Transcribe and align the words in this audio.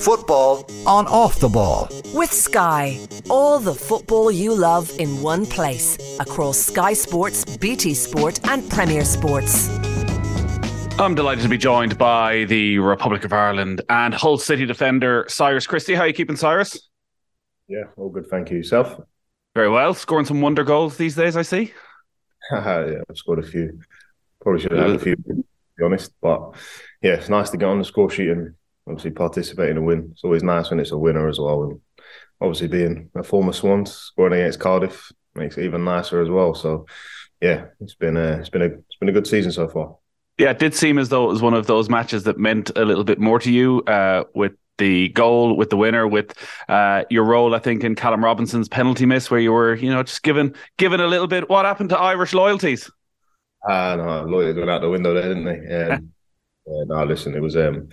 Football 0.00 0.70
on 0.86 1.06
off 1.06 1.40
the 1.40 1.48
ball. 1.48 1.88
With 2.14 2.32
Sky, 2.32 2.98
all 3.28 3.58
the 3.58 3.74
football 3.74 4.30
you 4.30 4.54
love 4.54 4.90
in 4.98 5.22
one 5.22 5.46
place 5.46 5.96
across 6.20 6.58
Sky 6.58 6.92
Sports, 6.92 7.56
BT 7.56 7.94
Sport, 7.94 8.40
and 8.48 8.68
Premier 8.70 9.04
Sports. 9.04 9.68
I'm 10.98 11.14
delighted 11.14 11.42
to 11.42 11.48
be 11.48 11.58
joined 11.58 11.96
by 11.96 12.44
the 12.46 12.78
Republic 12.78 13.24
of 13.24 13.32
Ireland 13.32 13.82
and 13.88 14.12
Hull 14.12 14.36
City 14.36 14.66
defender 14.66 15.26
Cyrus 15.28 15.66
Christie. 15.66 15.94
How 15.94 16.02
are 16.02 16.08
you 16.08 16.12
keeping, 16.12 16.34
Cyrus? 16.34 16.88
Yeah, 17.68 17.84
all 17.96 18.08
good. 18.08 18.26
Thank 18.26 18.50
you. 18.50 18.56
Yourself? 18.56 19.00
Very 19.54 19.68
well. 19.68 19.94
Scoring 19.94 20.26
some 20.26 20.40
wonder 20.40 20.64
goals 20.64 20.96
these 20.96 21.14
days, 21.14 21.36
I 21.36 21.42
see. 21.42 21.72
yeah, 22.50 23.00
I've 23.08 23.16
scored 23.16 23.38
a 23.38 23.42
few. 23.42 23.78
Probably 24.40 24.60
should 24.60 24.72
have 24.72 24.80
had 24.80 24.96
a 24.96 24.98
few, 24.98 25.14
to 25.16 25.44
be 25.76 25.84
honest. 25.84 26.12
But 26.20 26.54
yeah, 27.02 27.12
it's 27.12 27.28
nice 27.28 27.50
to 27.50 27.56
get 27.56 27.68
on 27.68 27.78
the 27.78 27.84
score 27.84 28.10
sheet 28.10 28.30
and 28.30 28.54
obviously 28.88 29.10
participate 29.10 29.70
in 29.70 29.76
a 29.76 29.82
win. 29.82 30.08
It's 30.12 30.24
always 30.24 30.42
nice 30.42 30.70
when 30.70 30.80
it's 30.80 30.92
a 30.92 30.98
winner 30.98 31.28
as 31.28 31.38
well. 31.38 31.64
And 31.64 31.80
obviously, 32.40 32.68
being 32.68 33.10
a 33.14 33.22
former 33.22 33.52
Swans, 33.52 33.92
scoring 33.92 34.34
against 34.34 34.60
Cardiff 34.60 35.12
makes 35.34 35.56
it 35.56 35.64
even 35.64 35.84
nicer 35.84 36.20
as 36.20 36.28
well. 36.28 36.54
So 36.54 36.86
yeah, 37.40 37.66
it's 37.80 37.94
been 37.94 38.16
a 38.16 38.38
it's 38.38 38.50
been 38.50 38.62
a 38.62 38.66
it's 38.66 38.96
been 38.98 39.08
a 39.08 39.12
good 39.12 39.26
season 39.26 39.52
so 39.52 39.68
far. 39.68 39.96
Yeah, 40.38 40.50
it 40.50 40.58
did 40.58 40.74
seem 40.74 40.98
as 40.98 41.08
though 41.08 41.24
it 41.24 41.32
was 41.32 41.42
one 41.42 41.54
of 41.54 41.66
those 41.66 41.88
matches 41.88 42.24
that 42.24 42.38
meant 42.38 42.70
a 42.76 42.84
little 42.84 43.04
bit 43.04 43.18
more 43.18 43.40
to 43.40 43.50
you 43.50 43.82
uh, 43.88 44.22
with 44.34 44.52
the 44.78 45.08
goal, 45.08 45.56
with 45.56 45.70
the 45.70 45.76
winner, 45.76 46.06
with 46.06 46.32
uh, 46.68 47.02
your 47.10 47.24
role, 47.24 47.56
I 47.56 47.58
think, 47.58 47.82
in 47.82 47.96
Callum 47.96 48.24
Robinson's 48.24 48.68
penalty 48.68 49.04
miss, 49.04 49.30
where 49.30 49.40
you 49.40 49.52
were, 49.52 49.74
you 49.74 49.90
know, 49.90 50.04
just 50.04 50.22
given 50.22 50.54
given 50.76 51.00
a 51.00 51.08
little 51.08 51.26
bit. 51.26 51.48
What 51.48 51.64
happened 51.64 51.90
to 51.90 51.98
Irish 51.98 52.32
loyalties? 52.32 52.90
Ah, 53.68 53.92
uh, 53.92 53.96
no, 53.96 54.22
loyalties 54.24 54.56
went 54.56 54.70
out 54.70 54.80
the 54.80 54.90
window 54.90 55.12
there, 55.12 55.34
didn't 55.34 55.44
they? 55.44 55.74
Um, 55.74 56.12
yeah, 56.66 56.84
no, 56.86 57.04
listen, 57.04 57.34
it 57.34 57.42
was, 57.42 57.56
um, 57.56 57.88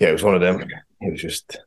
yeah, 0.00 0.08
it 0.08 0.12
was 0.12 0.24
one 0.24 0.34
of 0.34 0.40
them. 0.40 0.60
It 1.00 1.12
was 1.12 1.20
just, 1.20 1.60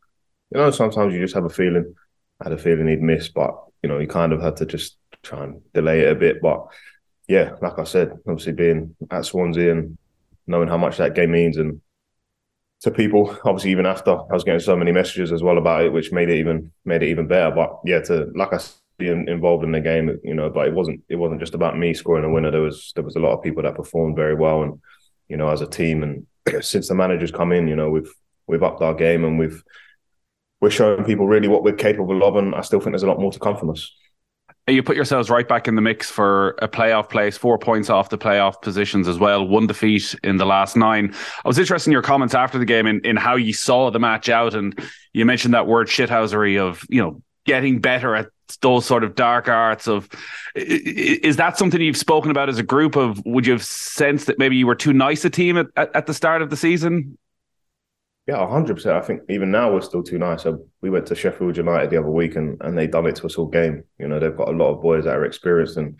you 0.51 0.59
know, 0.59 0.71
sometimes 0.71 1.13
you 1.13 1.21
just 1.21 1.35
have 1.35 1.45
a 1.45 1.49
feeling. 1.49 1.95
I 2.41 2.45
had 2.45 2.53
a 2.53 2.57
feeling 2.57 2.87
he'd 2.87 3.01
miss, 3.01 3.29
but 3.29 3.55
you 3.81 3.89
know, 3.89 3.99
he 3.99 4.07
kind 4.07 4.33
of 4.33 4.41
had 4.41 4.57
to 4.57 4.65
just 4.65 4.97
try 5.21 5.43
and 5.43 5.61
delay 5.73 6.01
it 6.01 6.11
a 6.11 6.15
bit, 6.15 6.41
but 6.41 6.65
yeah, 7.27 7.55
like 7.61 7.79
I 7.79 7.83
said, 7.85 8.11
obviously 8.27 8.53
being 8.53 8.95
at 9.09 9.25
Swansea 9.25 9.71
and 9.71 9.97
knowing 10.45 10.67
how 10.67 10.77
much 10.77 10.97
that 10.97 11.15
game 11.15 11.31
means 11.31 11.57
and 11.57 11.79
to 12.81 12.91
people, 12.91 13.37
obviously 13.45 13.71
even 13.71 13.85
after 13.85 14.11
I 14.11 14.33
was 14.33 14.43
getting 14.43 14.59
so 14.59 14.75
many 14.75 14.91
messages 14.91 15.31
as 15.31 15.41
well 15.41 15.57
about 15.57 15.85
it, 15.85 15.93
which 15.93 16.11
made 16.11 16.29
it 16.29 16.39
even 16.39 16.71
made 16.83 17.01
it 17.03 17.09
even 17.09 17.27
better. 17.27 17.55
But 17.55 17.79
yeah, 17.85 18.01
to 18.01 18.29
like 18.35 18.53
I 18.53 18.57
said, 18.57 18.75
be 18.97 19.07
involved 19.07 19.63
in 19.63 19.71
the 19.71 19.79
game, 19.79 20.19
you 20.23 20.33
know, 20.33 20.49
but 20.49 20.67
it 20.67 20.73
wasn't 20.73 21.01
it 21.07 21.15
wasn't 21.15 21.39
just 21.39 21.55
about 21.55 21.77
me 21.77 21.93
scoring 21.93 22.25
a 22.25 22.29
winner. 22.29 22.51
There 22.51 22.61
was 22.61 22.91
there 22.95 23.03
was 23.03 23.15
a 23.15 23.19
lot 23.19 23.33
of 23.33 23.43
people 23.43 23.63
that 23.63 23.75
performed 23.75 24.17
very 24.17 24.35
well, 24.35 24.63
and 24.63 24.81
you 25.29 25.37
know, 25.37 25.47
as 25.49 25.61
a 25.61 25.67
team, 25.67 26.03
and 26.03 26.27
since 26.63 26.89
the 26.89 26.95
managers 26.95 27.31
come 27.31 27.53
in, 27.53 27.69
you 27.69 27.75
know, 27.75 27.89
we've 27.89 28.13
we've 28.47 28.63
upped 28.63 28.81
our 28.81 28.93
game 28.93 29.23
and 29.23 29.39
we've 29.39 29.63
we're 30.61 30.69
showing 30.69 31.03
people 31.03 31.27
really 31.27 31.49
what 31.49 31.63
we're 31.63 31.73
capable 31.73 32.23
of, 32.23 32.37
and 32.37 32.55
I 32.55 32.61
still 32.61 32.79
think 32.79 32.93
there's 32.93 33.03
a 33.03 33.07
lot 33.07 33.19
more 33.19 33.33
to 33.33 33.39
come 33.39 33.57
from 33.57 33.69
us 33.69 33.91
you 34.67 34.81
put 34.81 34.95
yourselves 34.95 35.29
right 35.29 35.47
back 35.47 35.67
in 35.67 35.75
the 35.75 35.81
mix 35.81 36.09
for 36.09 36.51
a 36.61 36.69
playoff 36.69 37.09
place, 37.09 37.37
four 37.37 37.57
points 37.57 37.89
off 37.89 38.09
the 38.09 38.17
playoff 38.17 38.61
positions 38.61 39.07
as 39.07 39.19
well, 39.19 39.45
one 39.45 39.67
defeat 39.67 40.15
in 40.23 40.37
the 40.37 40.45
last 40.45 40.77
nine. 40.77 41.13
I 41.43 41.47
was 41.47 41.59
interested 41.59 41.89
in 41.89 41.91
your 41.91 42.01
comments 42.01 42.33
after 42.33 42.57
the 42.57 42.65
game 42.65 42.87
in, 42.87 43.01
in 43.01 43.17
how 43.17 43.35
you 43.35 43.51
saw 43.51 43.89
the 43.91 43.99
match 43.99 44.29
out, 44.29 44.53
and 44.53 44.77
you 45.11 45.25
mentioned 45.25 45.53
that 45.53 45.67
word 45.67 45.87
shithousery 45.87 46.59
of, 46.59 46.85
you 46.89 47.01
know, 47.01 47.21
getting 47.45 47.79
better 47.79 48.15
at 48.15 48.29
those 48.61 48.85
sort 48.85 49.03
of 49.03 49.15
dark 49.15 49.49
arts 49.49 49.87
of 49.87 50.07
is 50.55 51.35
that 51.37 51.57
something 51.57 51.81
you've 51.81 51.97
spoken 51.97 52.31
about 52.31 52.47
as 52.47 52.57
a 52.57 52.63
group 52.63 52.95
of 52.95 53.21
would 53.25 53.45
you 53.45 53.51
have 53.51 53.63
sensed 53.63 54.27
that 54.27 54.37
maybe 54.37 54.55
you 54.55 54.67
were 54.67 54.75
too 54.75 54.93
nice 54.93 55.25
a 55.25 55.29
team 55.29 55.57
at, 55.57 55.65
at, 55.75 55.93
at 55.95 56.05
the 56.05 56.13
start 56.13 56.41
of 56.41 56.49
the 56.49 56.55
season 56.55 57.17
yeah, 58.27 58.47
hundred 58.47 58.75
percent. 58.75 58.95
I 58.95 59.01
think 59.01 59.21
even 59.29 59.51
now 59.51 59.73
we're 59.73 59.81
still 59.81 60.03
too 60.03 60.17
nice. 60.17 60.43
So 60.43 60.65
we 60.81 60.89
went 60.89 61.05
to 61.07 61.15
Sheffield 61.15 61.57
United 61.57 61.89
the 61.89 61.97
other 61.97 62.09
week, 62.09 62.35
and 62.35 62.57
and 62.61 62.77
they 62.77 62.87
done 62.87 63.05
it 63.05 63.15
to 63.17 63.25
us 63.25 63.35
all 63.35 63.47
game. 63.47 63.83
You 63.99 64.07
know, 64.07 64.19
they've 64.19 64.35
got 64.35 64.47
a 64.47 64.57
lot 64.57 64.73
of 64.73 64.81
boys 64.81 65.03
that 65.03 65.15
are 65.15 65.25
experienced, 65.25 65.77
and 65.77 65.99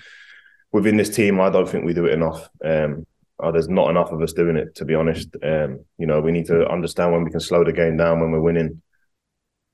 within 0.72 0.98
this 0.98 1.14
team, 1.14 1.42
I 1.42 1.50
don't 1.50 1.68
think 1.68 1.86
we 1.86 1.94
do 1.94 2.06
it 2.06 2.14
enough. 2.14 2.50
Um, 2.64 3.06
oh, 3.40 3.52
there's 3.52 3.68
not 3.68 3.90
enough 3.90 4.12
of 4.12 4.22
us 4.22 4.34
doing 4.34 4.56
it, 4.56 4.76
to 4.76 4.86
be 4.86 4.96
honest. 4.96 5.36
Um, 5.44 5.84
you 5.98 6.08
know, 6.08 6.22
we 6.22 6.32
need 6.32 6.46
to 6.48 6.68
understand 6.68 7.12
when 7.12 7.24
we 7.24 7.32
can 7.32 7.42
slow 7.42 7.64
the 7.64 7.74
game 7.74 7.98
down 7.98 8.22
when 8.22 8.32
we're 8.32 8.40
winning. 8.40 8.82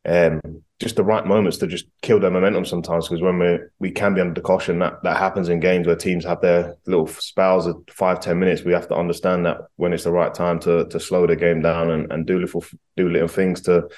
Um, 0.05 0.63
just 0.79 0.95
the 0.95 1.03
right 1.03 1.25
moments 1.25 1.57
to 1.57 1.67
just 1.67 1.85
kill 2.01 2.21
their 2.21 2.31
momentum 2.31 2.63
sometimes 2.63 3.07
because 3.07 3.21
when 3.21 3.37
we 3.37 3.59
we 3.79 3.91
can 3.91 4.13
be 4.13 4.21
under 4.21 4.33
the 4.33 4.41
caution 4.41 4.79
that 4.79 5.03
that 5.03 5.17
happens 5.17 5.49
in 5.49 5.59
games 5.59 5.85
where 5.85 5.95
teams 5.95 6.23
have 6.23 6.39
their 6.39 6.77
little 6.87 7.07
spells 7.07 7.67
of 7.67 7.83
five 7.89 8.21
ten 8.21 8.39
minutes. 8.39 8.63
We 8.63 8.71
have 8.71 8.87
to 8.87 8.95
understand 8.95 9.45
that 9.45 9.57
when 9.75 9.91
it's 9.91 10.05
the 10.05 10.11
right 10.11 10.33
time 10.33 10.59
to 10.61 10.85
to 10.87 10.99
slow 10.99 11.27
the 11.27 11.35
game 11.35 11.61
down 11.61 11.91
and, 11.91 12.11
and 12.11 12.25
do 12.25 12.39
little 12.39 12.63
do 12.95 13.09
little 13.09 13.27
things 13.27 13.61
to 13.63 13.89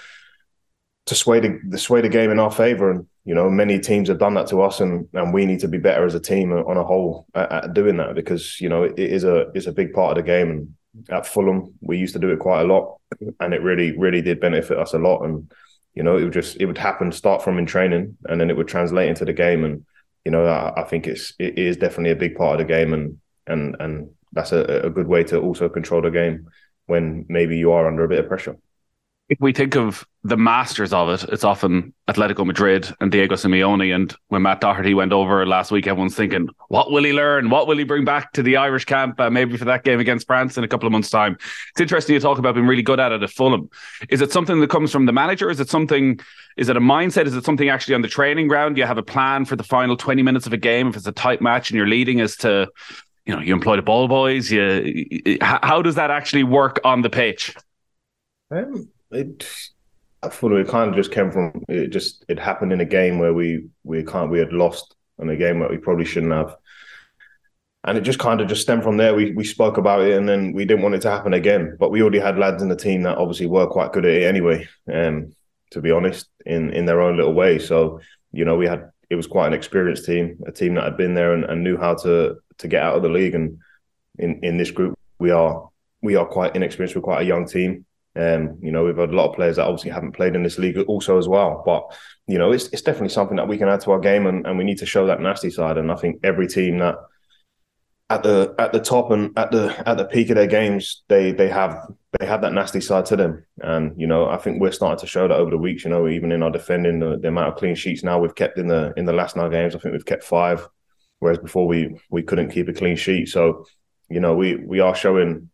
to 1.06 1.16
sway 1.16 1.40
the, 1.40 1.60
the 1.70 1.78
sway 1.78 2.02
the 2.02 2.10
game 2.10 2.32
in 2.32 2.40
our 2.40 2.52
favor. 2.52 2.90
And 2.90 3.06
you 3.26 3.36
know 3.36 3.48
many 3.48 3.80
teams 3.80 4.10
have 4.10 4.18
done 4.20 4.34
that 4.34 4.48
to 4.48 4.62
us 4.64 4.80
and 4.80 5.08
and 5.14 5.32
we 5.32 5.46
need 5.46 5.60
to 5.60 5.68
be 5.68 5.78
better 5.78 6.06
as 6.06 6.16
a 6.16 6.20
team 6.20 6.52
on 6.52 6.78
a 6.78 6.84
whole 6.84 7.28
at, 7.36 7.52
at 7.52 7.74
doing 7.76 7.98
that 7.98 8.16
because 8.16 8.60
you 8.60 8.70
know 8.70 8.84
it, 8.84 8.98
it 8.98 9.12
is 9.12 9.24
a 9.24 9.52
it's 9.54 9.68
a 9.68 9.72
big 9.72 9.94
part 9.94 10.18
of 10.18 10.24
the 10.24 10.28
game. 10.28 10.50
And 10.50 10.76
at 11.10 11.28
Fulham 11.28 11.76
we 11.80 12.00
used 12.00 12.14
to 12.14 12.20
do 12.20 12.32
it 12.32 12.40
quite 12.40 12.62
a 12.62 12.66
lot 12.66 12.98
and 13.40 13.54
it 13.54 13.62
really 13.62 13.96
really 13.96 14.24
did 14.24 14.40
benefit 14.40 14.80
us 14.80 14.96
a 14.96 14.98
lot. 14.98 15.24
And 15.26 15.52
you 15.94 16.04
know, 16.04 16.18
it 16.18 16.24
would 16.24 16.34
just 16.34 16.58
it 16.60 16.66
would 16.66 16.78
happen 16.78 17.12
start 17.12 17.44
from 17.44 17.58
in 17.58 17.66
training, 17.66 18.18
and 18.26 18.40
then 18.40 18.50
it 18.50 18.58
would 18.58 18.68
translate 18.68 19.10
into 19.10 19.26
the 19.26 19.34
game. 19.34 19.64
And 19.64 19.86
you 20.26 20.32
know, 20.32 20.46
I, 20.46 20.82
I 20.82 20.84
think 20.84 21.08
it's 21.08 21.34
it 21.40 21.58
is 21.58 21.78
definitely 21.78 22.12
a 22.12 22.16
big 22.16 22.36
part 22.36 22.60
of 22.60 22.68
the 22.68 22.74
game, 22.74 22.94
and 22.94 23.18
and 23.48 23.76
and 23.80 24.10
that's 24.32 24.52
a, 24.52 24.86
a 24.86 24.90
good 24.90 25.08
way 25.08 25.24
to 25.26 25.40
also 25.40 25.68
control 25.70 26.02
the 26.02 26.12
game 26.12 26.48
when 26.88 27.26
maybe 27.30 27.58
you 27.58 27.72
are 27.72 27.88
under 27.88 28.04
a 28.04 28.08
bit 28.08 28.20
of 28.20 28.28
pressure 28.28 28.58
if 29.32 29.40
we 29.40 29.54
think 29.54 29.78
of 29.78 30.06
the 30.26 30.36
masters 30.36 30.92
of 30.92 31.08
it, 31.08 31.24
it's 31.32 31.46
often 31.46 31.94
Atletico 32.10 32.46
Madrid 32.46 32.94
and 33.00 33.14
Diego 33.14 33.36
Simeone. 33.36 33.96
And 33.96 34.14
when 34.28 34.42
Matt 34.42 34.60
Doherty 34.60 34.94
went 34.94 35.14
over 35.14 35.46
last 35.46 35.72
week, 35.72 35.88
everyone's 35.88 36.18
thinking, 36.18 36.50
what 36.68 36.92
will 36.92 37.06
he 37.06 37.14
learn? 37.14 37.50
What 37.50 37.66
will 37.66 37.78
he 37.78 37.86
bring 37.86 38.04
back 38.04 38.34
to 38.34 38.44
the 38.44 38.58
Irish 38.58 38.84
camp? 38.84 39.18
Uh, 39.22 39.30
maybe 39.30 39.56
for 39.56 39.64
that 39.64 39.86
game 39.86 40.02
against 40.02 40.28
France 40.28 40.58
in 40.58 40.66
a 40.66 40.68
couple 40.68 40.86
of 40.86 40.92
months' 40.92 41.10
time. 41.10 41.38
It's 41.70 41.80
interesting 41.80 42.14
you 42.14 42.20
talk 42.20 42.40
about 42.40 42.56
being 42.56 42.68
really 42.68 42.82
good 42.82 43.00
at 43.00 43.14
it 43.14 43.24
at 43.24 43.30
Fulham. 43.30 43.70
Is 44.10 44.20
it 44.20 44.34
something 44.34 44.60
that 44.60 44.70
comes 44.70 44.92
from 44.92 45.06
the 45.06 45.14
manager? 45.14 45.50
Is 45.50 45.62
it 45.62 45.70
something? 45.70 46.20
Is 46.58 46.68
it 46.68 46.76
a 46.76 46.82
mindset? 46.82 47.26
Is 47.26 47.34
it 47.34 47.46
something 47.46 47.70
actually 47.70 47.96
on 47.96 48.02
the 48.02 48.10
training 48.10 48.50
ground? 48.50 48.76
Do 48.76 48.82
you 48.82 48.86
have 48.86 48.98
a 48.98 49.04
plan 49.04 49.46
for 49.46 49.56
the 49.56 49.64
final 49.64 49.96
twenty 49.96 50.24
minutes 50.24 50.46
of 50.46 50.52
a 50.52 50.58
game 50.58 50.90
if 50.90 50.98
it's 50.98 51.08
a 51.08 51.14
tight 51.14 51.42
match 51.42 51.70
and 51.70 51.78
you're 51.78 51.88
leading 51.88 52.20
as 52.20 52.36
to 52.38 52.70
you 53.26 53.34
know 53.34 53.42
you 53.42 53.54
employ 53.54 53.78
the 53.78 53.82
ball 53.82 54.08
boys 54.08 54.52
you 54.52 55.38
how 55.42 55.80
does 55.80 55.94
that 55.94 56.10
actually 56.10 56.44
work 56.44 56.82
on 56.84 57.04
the 57.04 57.10
pitch 57.10 57.56
um, 58.50 58.90
it, 59.12 59.48
I 60.24 60.30
thought 60.30 60.54
it 60.54 60.68
kind 60.68 60.90
of 60.90 60.96
just 60.96 61.12
came 61.12 61.32
from 61.32 61.64
it. 61.68 61.90
Just 61.90 62.26
it 62.28 62.40
happened 62.40 62.74
in 62.74 62.82
a 62.82 62.86
game 62.86 63.20
where 63.20 63.34
we 63.34 63.68
we 63.84 64.04
can't 64.04 64.32
we 64.32 64.40
had 64.40 64.54
lost 64.54 64.96
in 65.20 65.30
a 65.30 65.36
game 65.36 65.60
that 65.60 65.70
we 65.70 65.78
probably 65.78 66.06
shouldn't 66.06 66.34
have, 66.34 66.56
and 67.84 67.98
it 67.98 68.02
just 68.02 68.20
kind 68.20 68.42
of 68.42 68.48
just 68.48 68.62
stemmed 68.62 68.84
from 68.84 68.98
there. 68.98 69.16
We 69.16 69.32
we 69.32 69.44
spoke 69.44 69.78
about 69.78 70.02
it, 70.02 70.18
and 70.18 70.28
then 70.28 70.54
we 70.54 70.66
didn't 70.66 70.84
want 70.84 70.96
it 70.96 71.02
to 71.02 71.12
happen 71.12 71.34
again. 71.34 71.78
But 71.80 71.92
we 71.92 72.02
already 72.02 72.20
had 72.20 72.38
lads 72.38 72.62
in 72.62 72.70
the 72.70 72.76
team 72.76 73.04
that 73.04 73.18
obviously 73.18 73.48
were 73.48 73.68
quite 73.68 73.94
good 73.94 74.06
at 74.06 74.14
it 74.14 74.24
anyway. 74.24 74.68
Um, 74.92 75.34
to 75.72 75.82
be 75.82 75.92
honest, 75.92 76.28
in 76.46 76.72
in 76.72 76.86
their 76.86 77.02
own 77.02 77.18
little 77.18 77.34
way. 77.34 77.60
So 77.60 78.00
you 78.32 78.46
know, 78.46 78.56
we 78.56 78.68
had 78.68 78.92
it 79.10 79.16
was 79.16 79.28
quite 79.28 79.48
an 79.48 79.54
experienced 79.54 80.06
team, 80.06 80.40
a 80.48 80.52
team 80.52 80.76
that 80.76 80.86
had 80.86 80.98
been 80.98 81.16
there 81.16 81.34
and, 81.34 81.44
and 81.44 81.64
knew 81.64 81.78
how 81.78 81.96
to 81.96 82.38
to 82.60 82.68
get 82.68 82.84
out 82.84 82.96
of 82.96 83.04
the 83.04 83.10
league. 83.10 83.36
And 83.36 83.60
in 84.18 84.40
in 84.44 84.58
this 84.58 84.72
group, 84.72 84.98
we 85.20 85.32
are 85.32 85.70
we 86.02 86.16
are 86.16 86.26
quite 86.26 86.56
inexperienced. 86.56 86.96
We're 86.96 87.02
quite 87.02 87.22
a 87.22 87.26
young 87.26 87.46
team. 87.46 87.86
Um, 88.16 88.58
you 88.62 88.72
know, 88.72 88.84
we've 88.84 88.98
had 88.98 89.12
a 89.12 89.16
lot 89.16 89.30
of 89.30 89.36
players 89.36 89.56
that 89.56 89.68
obviously 89.68 89.92
haven't 89.92 90.12
played 90.14 90.36
in 90.36 90.44
this 90.44 90.58
league 90.58 90.78
also 90.78 91.18
as 91.18 91.28
well. 91.28 91.64
But, 91.66 91.84
you 92.28 92.38
know, 92.38 92.52
it's 92.52 92.68
it's 92.70 92.82
definitely 92.82 93.10
something 93.10 93.38
that 93.38 93.48
we 93.48 93.58
can 93.58 93.70
add 93.70 93.82
to 93.82 93.92
our 93.92 94.00
game 94.00 94.28
and, 94.28 94.46
and 94.46 94.58
we 94.58 94.66
need 94.66 94.80
to 94.80 94.86
show 94.86 95.08
that 95.08 95.22
nasty 95.22 95.50
side. 95.50 95.78
And 95.78 95.92
I 95.92 95.96
think 95.96 96.20
every 96.24 96.48
team 96.48 96.80
that 96.80 96.96
at 98.10 98.24
the 98.24 98.54
at 98.60 98.74
the 98.74 98.82
top 98.82 99.12
and 99.12 99.32
at 99.38 99.52
the 99.52 99.74
at 99.88 99.98
the 99.98 100.04
peak 100.04 100.30
of 100.30 100.36
their 100.36 100.48
games, 100.48 101.04
they 101.08 101.32
they 101.32 101.48
have 101.48 101.88
they 102.20 102.26
have 102.26 102.42
that 102.42 102.52
nasty 102.52 102.82
side 102.82 103.06
to 103.06 103.16
them. 103.16 103.46
And, 103.62 104.00
you 104.00 104.08
know, 104.08 104.28
I 104.28 104.36
think 104.36 104.60
we're 104.60 104.74
starting 104.74 105.00
to 105.00 105.08
show 105.08 105.30
that 105.30 105.38
over 105.38 105.52
the 105.52 105.58
weeks, 105.58 105.86
you 105.86 105.90
know, 105.90 106.10
even 106.10 106.34
in 106.34 106.44
our 106.44 106.52
defending 106.52 107.00
the, 107.00 107.18
the 107.18 107.30
amount 107.30 107.54
of 107.54 107.56
clean 107.56 107.76
sheets 107.76 108.04
now 108.04 108.20
we've 108.20 108.36
kept 108.36 108.58
in 108.58 108.68
the 108.68 108.94
in 108.98 109.06
the 109.06 109.14
last 109.14 109.38
nine 109.38 109.52
games. 109.52 109.74
I 109.74 109.80
think 109.80 109.94
we've 109.94 110.06
kept 110.06 110.26
five, 110.26 110.68
whereas 111.20 111.38
before 111.38 111.66
we 111.66 111.96
we 112.10 112.24
couldn't 112.24 112.52
keep 112.52 112.68
a 112.68 112.74
clean 112.74 112.98
sheet. 112.98 113.30
So, 113.30 113.66
you 114.10 114.20
know, 114.20 114.36
we 114.36 114.58
we 114.58 114.82
are 114.82 114.94
showing 114.94 115.50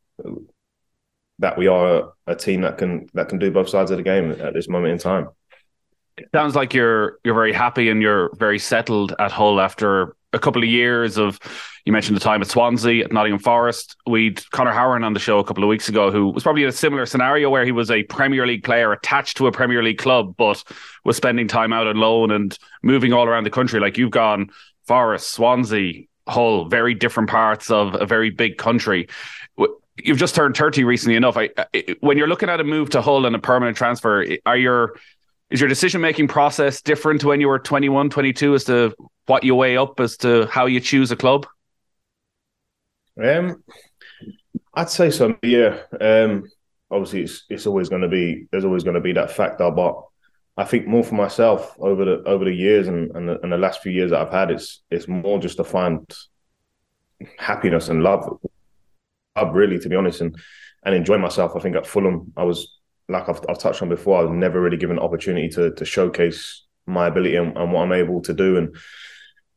that 1.39 1.57
we 1.57 1.67
are 1.67 1.97
a, 1.97 2.09
a 2.27 2.35
team 2.35 2.61
that 2.61 2.77
can 2.77 3.07
that 3.13 3.29
can 3.29 3.39
do 3.39 3.51
both 3.51 3.69
sides 3.69 3.91
of 3.91 3.97
the 3.97 4.03
game 4.03 4.31
at 4.31 4.53
this 4.53 4.67
moment 4.67 4.93
in 4.93 4.99
time. 4.99 5.29
It 6.17 6.29
sounds 6.33 6.55
like 6.55 6.73
you're 6.73 7.19
you're 7.23 7.35
very 7.35 7.53
happy 7.53 7.89
and 7.89 8.01
you're 8.01 8.35
very 8.35 8.59
settled 8.59 9.13
at 9.19 9.31
Hull 9.31 9.59
after 9.59 10.15
a 10.33 10.39
couple 10.39 10.61
of 10.61 10.69
years 10.69 11.17
of 11.17 11.39
you 11.85 11.93
mentioned 11.93 12.17
the 12.17 12.21
time 12.21 12.41
at 12.41 12.49
Swansea 12.49 13.05
at 13.05 13.13
Nottingham 13.13 13.39
Forest. 13.39 13.95
We'd 14.05 14.49
Conor 14.51 14.73
Hourihane 14.73 15.05
on 15.05 15.13
the 15.13 15.19
show 15.19 15.39
a 15.39 15.43
couple 15.43 15.63
of 15.63 15.69
weeks 15.69 15.87
ago, 15.87 16.11
who 16.11 16.29
was 16.29 16.43
probably 16.43 16.63
in 16.63 16.69
a 16.69 16.73
similar 16.73 17.05
scenario 17.05 17.49
where 17.49 17.63
he 17.63 17.71
was 17.71 17.89
a 17.89 18.03
Premier 18.03 18.45
League 18.45 18.63
player 18.63 18.91
attached 18.91 19.37
to 19.37 19.47
a 19.47 19.51
Premier 19.51 19.81
League 19.81 19.99
club, 19.99 20.35
but 20.37 20.63
was 21.05 21.15
spending 21.15 21.47
time 21.47 21.71
out 21.71 21.87
on 21.87 21.95
loan 21.95 22.31
and 22.31 22.57
moving 22.83 23.13
all 23.13 23.25
around 23.25 23.45
the 23.45 23.49
country. 23.49 23.79
Like 23.79 23.97
you've 23.97 24.11
gone 24.11 24.49
Forest, 24.85 25.31
Swansea, 25.31 26.07
Hull, 26.27 26.65
very 26.65 26.93
different 26.93 27.29
parts 27.29 27.71
of 27.71 27.95
a 27.95 28.05
very 28.05 28.31
big 28.31 28.57
country 28.57 29.07
you've 30.03 30.17
just 30.17 30.35
turned 30.35 30.55
30 30.55 30.83
recently 30.83 31.15
enough. 31.15 31.37
I, 31.37 31.49
I, 31.57 31.95
when 31.99 32.17
you're 32.17 32.27
looking 32.27 32.49
at 32.49 32.59
a 32.59 32.63
move 32.63 32.89
to 32.91 33.01
Hull 33.01 33.25
and 33.25 33.35
a 33.35 33.39
permanent 33.39 33.77
transfer, 33.77 34.25
are 34.45 34.57
your 34.57 34.95
is 35.49 35.61
your 35.61 35.69
decision 35.69 36.01
making 36.01 36.27
process 36.27 36.81
different 36.81 37.23
when 37.23 37.39
you 37.39 37.47
were 37.47 37.59
21, 37.59 38.09
22 38.09 38.55
as 38.55 38.63
to 38.65 38.93
what 39.27 39.43
you 39.45 39.55
weigh 39.55 39.77
up 39.77 39.99
as 39.99 40.17
to 40.17 40.45
how 40.47 40.65
you 40.65 40.79
choose 40.81 41.09
a 41.11 41.15
club? 41.15 41.45
Um, 43.21 43.63
I'd 44.73 44.89
say 44.89 45.09
so. 45.09 45.37
Yeah. 45.41 45.79
Um, 45.99 46.43
obviously, 46.91 47.23
it's 47.23 47.45
it's 47.49 47.67
always 47.67 47.89
going 47.89 48.01
to 48.01 48.07
be 48.07 48.47
there's 48.51 48.65
always 48.65 48.83
going 48.83 48.95
to 48.95 49.01
be 49.01 49.13
that 49.13 49.31
factor, 49.31 49.71
but 49.71 50.03
I 50.57 50.65
think 50.65 50.87
more 50.87 51.03
for 51.03 51.15
myself 51.15 51.75
over 51.79 52.03
the 52.03 52.23
over 52.25 52.45
the 52.45 52.53
years 52.53 52.87
and 52.87 53.09
and 53.15 53.29
the, 53.29 53.39
and 53.41 53.51
the 53.51 53.57
last 53.57 53.81
few 53.81 53.91
years 53.91 54.11
that 54.11 54.21
I've 54.21 54.33
had, 54.33 54.51
it's 54.51 54.83
it's 54.91 55.07
more 55.07 55.39
just 55.39 55.57
to 55.57 55.63
find 55.63 56.11
happiness 57.37 57.89
and 57.89 58.03
love, 58.03 58.39
love 59.41 59.53
really, 59.53 59.79
to 59.79 59.89
be 59.89 59.95
honest, 59.95 60.21
and 60.21 60.35
and 60.83 60.95
enjoy 60.95 61.17
myself. 61.17 61.53
I 61.55 61.59
think 61.59 61.75
at 61.75 61.87
Fulham, 61.87 62.33
I 62.37 62.43
was 62.43 62.77
like 63.09 63.29
I've, 63.29 63.41
I've 63.49 63.59
touched 63.59 63.81
on 63.81 63.89
before, 63.89 64.19
I 64.19 64.23
was 64.23 64.31
never 64.31 64.61
really 64.61 64.77
given 64.77 64.97
an 64.97 65.03
opportunity 65.03 65.49
to 65.49 65.71
to 65.73 65.85
showcase 65.85 66.63
my 66.85 67.07
ability 67.07 67.35
and, 67.35 67.57
and 67.57 67.71
what 67.71 67.81
I'm 67.81 67.91
able 67.91 68.21
to 68.21 68.33
do. 68.33 68.57
And 68.57 68.75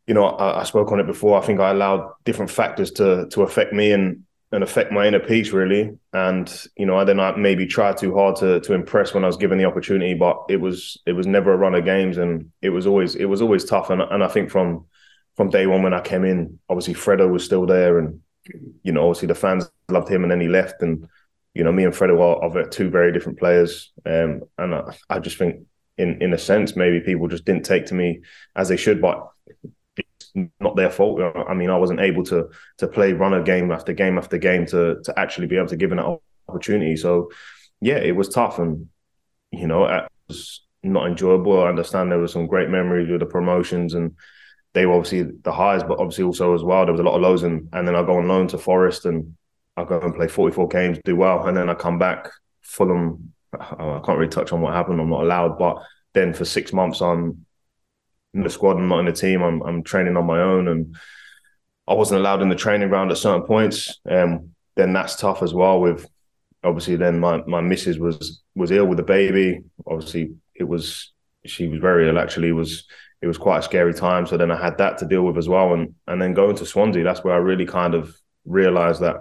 you 0.06 0.14
know, 0.14 0.24
I, 0.24 0.60
I, 0.60 0.64
spoke 0.64 0.90
on 0.90 0.98
it 0.98 1.06
before. 1.06 1.40
I 1.40 1.46
think 1.46 1.60
I 1.60 1.70
allowed 1.70 2.10
different 2.24 2.50
factors 2.50 2.90
to 2.92 3.28
to 3.30 3.42
affect 3.42 3.72
me 3.72 3.92
and 3.92 4.24
and 4.52 4.64
affect 4.64 4.90
my 4.90 5.06
inner 5.06 5.20
peace 5.20 5.52
really. 5.52 5.96
And 6.12 6.66
you 6.76 6.86
know, 6.86 6.96
I 6.96 7.04
then 7.04 7.20
I 7.20 7.36
maybe 7.36 7.66
tried 7.66 7.96
too 7.96 8.14
hard 8.14 8.36
to 8.36 8.60
to 8.60 8.72
impress 8.72 9.14
when 9.14 9.24
I 9.24 9.28
was 9.28 9.36
given 9.36 9.58
the 9.58 9.66
opportunity, 9.66 10.14
but 10.14 10.38
it 10.48 10.56
was 10.56 11.00
it 11.06 11.12
was 11.12 11.26
never 11.26 11.52
a 11.52 11.56
run 11.56 11.74
of 11.74 11.84
games, 11.84 12.18
and 12.18 12.50
it 12.62 12.70
was 12.70 12.86
always 12.86 13.14
it 13.14 13.26
was 13.26 13.42
always 13.42 13.64
tough. 13.64 13.90
And 13.90 14.02
and 14.02 14.24
I 14.24 14.28
think 14.28 14.50
from 14.50 14.86
from 15.36 15.50
day 15.50 15.66
one 15.66 15.82
when 15.82 15.94
I 15.94 16.00
came 16.00 16.24
in, 16.24 16.58
obviously 16.68 16.94
Fredo 16.94 17.30
was 17.30 17.44
still 17.44 17.66
there, 17.66 17.98
and 17.98 18.20
you 18.82 18.92
know, 18.92 19.08
obviously 19.08 19.28
the 19.28 19.34
fans 19.34 19.70
loved 19.88 20.08
him, 20.08 20.22
and 20.22 20.30
then 20.30 20.40
he 20.40 20.48
left, 20.48 20.82
and 20.82 21.06
you 21.54 21.64
know, 21.64 21.72
me 21.72 21.84
and 21.84 21.94
Fredo 21.94 22.20
are, 22.20 22.58
are 22.58 22.68
two 22.68 22.90
very 22.90 23.12
different 23.12 23.38
players, 23.38 23.92
um, 24.06 24.42
and 24.58 24.74
I, 24.74 24.96
I 25.08 25.18
just 25.18 25.38
think 25.38 25.66
in 25.98 26.22
in 26.22 26.32
a 26.32 26.38
sense 26.38 26.76
maybe 26.76 27.00
people 27.00 27.28
just 27.28 27.44
didn't 27.44 27.64
take 27.64 27.86
to 27.86 27.94
me 27.94 28.20
as 28.56 28.68
they 28.68 28.76
should, 28.76 29.00
but 29.02 29.28
it's 29.96 30.32
not 30.60 30.76
their 30.76 30.90
fault. 30.90 31.20
I 31.48 31.54
mean, 31.54 31.70
I 31.70 31.76
wasn't 31.76 32.00
able 32.00 32.24
to 32.24 32.48
to 32.78 32.88
play 32.88 33.12
runner 33.12 33.42
game 33.42 33.70
after 33.70 33.92
game 33.92 34.18
after 34.18 34.38
game 34.38 34.66
to 34.66 35.00
to 35.04 35.18
actually 35.18 35.46
be 35.46 35.56
able 35.56 35.68
to 35.68 35.76
give 35.76 35.92
an 35.92 36.18
opportunity. 36.48 36.96
So 36.96 37.30
yeah, 37.80 37.96
it 37.96 38.16
was 38.16 38.28
tough, 38.28 38.58
and 38.58 38.88
you 39.50 39.66
know, 39.66 39.86
it 39.86 40.08
was 40.28 40.62
not 40.82 41.06
enjoyable. 41.06 41.62
I 41.62 41.68
understand 41.68 42.10
there 42.10 42.18
were 42.18 42.28
some 42.28 42.46
great 42.46 42.70
memories 42.70 43.10
with 43.10 43.20
the 43.20 43.26
promotions 43.26 43.94
and 43.94 44.16
they 44.72 44.86
were 44.86 44.94
obviously 44.94 45.22
the 45.42 45.52
highs, 45.52 45.82
but 45.82 45.98
obviously 45.98 46.24
also 46.24 46.54
as 46.54 46.62
well 46.62 46.84
there 46.84 46.92
was 46.92 47.00
a 47.00 47.04
lot 47.04 47.16
of 47.16 47.22
lows, 47.22 47.42
and 47.42 47.68
and 47.72 47.86
then 47.86 47.96
I 47.96 48.02
go 48.02 48.18
on 48.18 48.28
loan 48.28 48.48
to 48.48 48.58
Forest 48.58 49.06
and 49.06 49.36
I 49.76 49.84
go 49.84 50.00
and 50.00 50.14
play 50.14 50.28
44 50.28 50.68
games, 50.68 50.98
do 51.04 51.16
well, 51.16 51.46
and 51.46 51.56
then 51.56 51.68
I 51.68 51.74
come 51.74 51.98
back 51.98 52.28
Fulham. 52.62 53.32
I 53.52 54.00
can't 54.04 54.18
really 54.18 54.28
touch 54.28 54.52
on 54.52 54.60
what 54.60 54.74
happened. 54.74 55.00
I'm 55.00 55.10
not 55.10 55.24
allowed, 55.24 55.58
but 55.58 55.82
then 56.14 56.32
for 56.32 56.44
six 56.44 56.72
months 56.72 57.00
I'm 57.00 57.46
in 58.34 58.42
the 58.42 58.50
squad. 58.50 58.76
I'm 58.76 58.88
not 58.88 59.00
in 59.00 59.06
the 59.06 59.12
team. 59.12 59.42
I'm 59.42 59.60
I'm 59.62 59.82
training 59.82 60.16
on 60.16 60.26
my 60.26 60.40
own, 60.40 60.68
and 60.68 60.96
I 61.88 61.94
wasn't 61.94 62.20
allowed 62.20 62.42
in 62.42 62.48
the 62.48 62.54
training 62.54 62.88
ground 62.88 63.10
at 63.10 63.18
certain 63.18 63.46
points. 63.46 63.98
Um, 64.08 64.50
then 64.76 64.92
that's 64.92 65.16
tough 65.16 65.42
as 65.42 65.52
well. 65.52 65.80
With 65.80 66.06
obviously, 66.62 66.96
then 66.96 67.18
my 67.18 67.42
my 67.46 67.60
missus 67.60 67.98
was 67.98 68.42
was 68.54 68.70
ill 68.70 68.86
with 68.86 68.98
the 68.98 69.04
baby. 69.04 69.60
Obviously, 69.86 70.34
it 70.54 70.64
was 70.64 71.12
she 71.46 71.68
was 71.68 71.80
very 71.80 72.08
ill. 72.08 72.18
Actually, 72.18 72.52
was 72.52 72.84
it 73.22 73.26
was 73.26 73.38
quite 73.38 73.58
a 73.58 73.62
scary 73.62 73.94
time. 73.94 74.26
So 74.26 74.36
then 74.36 74.50
I 74.50 74.62
had 74.62 74.78
that 74.78 74.98
to 74.98 75.06
deal 75.06 75.22
with 75.22 75.36
as 75.36 75.48
well, 75.48 75.74
and 75.74 75.94
and 76.06 76.20
then 76.20 76.34
going 76.34 76.56
to 76.56 76.66
Swansea, 76.66 77.04
that's 77.04 77.24
where 77.24 77.34
I 77.34 77.38
really 77.38 77.66
kind 77.66 77.94
of 77.94 78.16
realised 78.44 79.00
that 79.02 79.16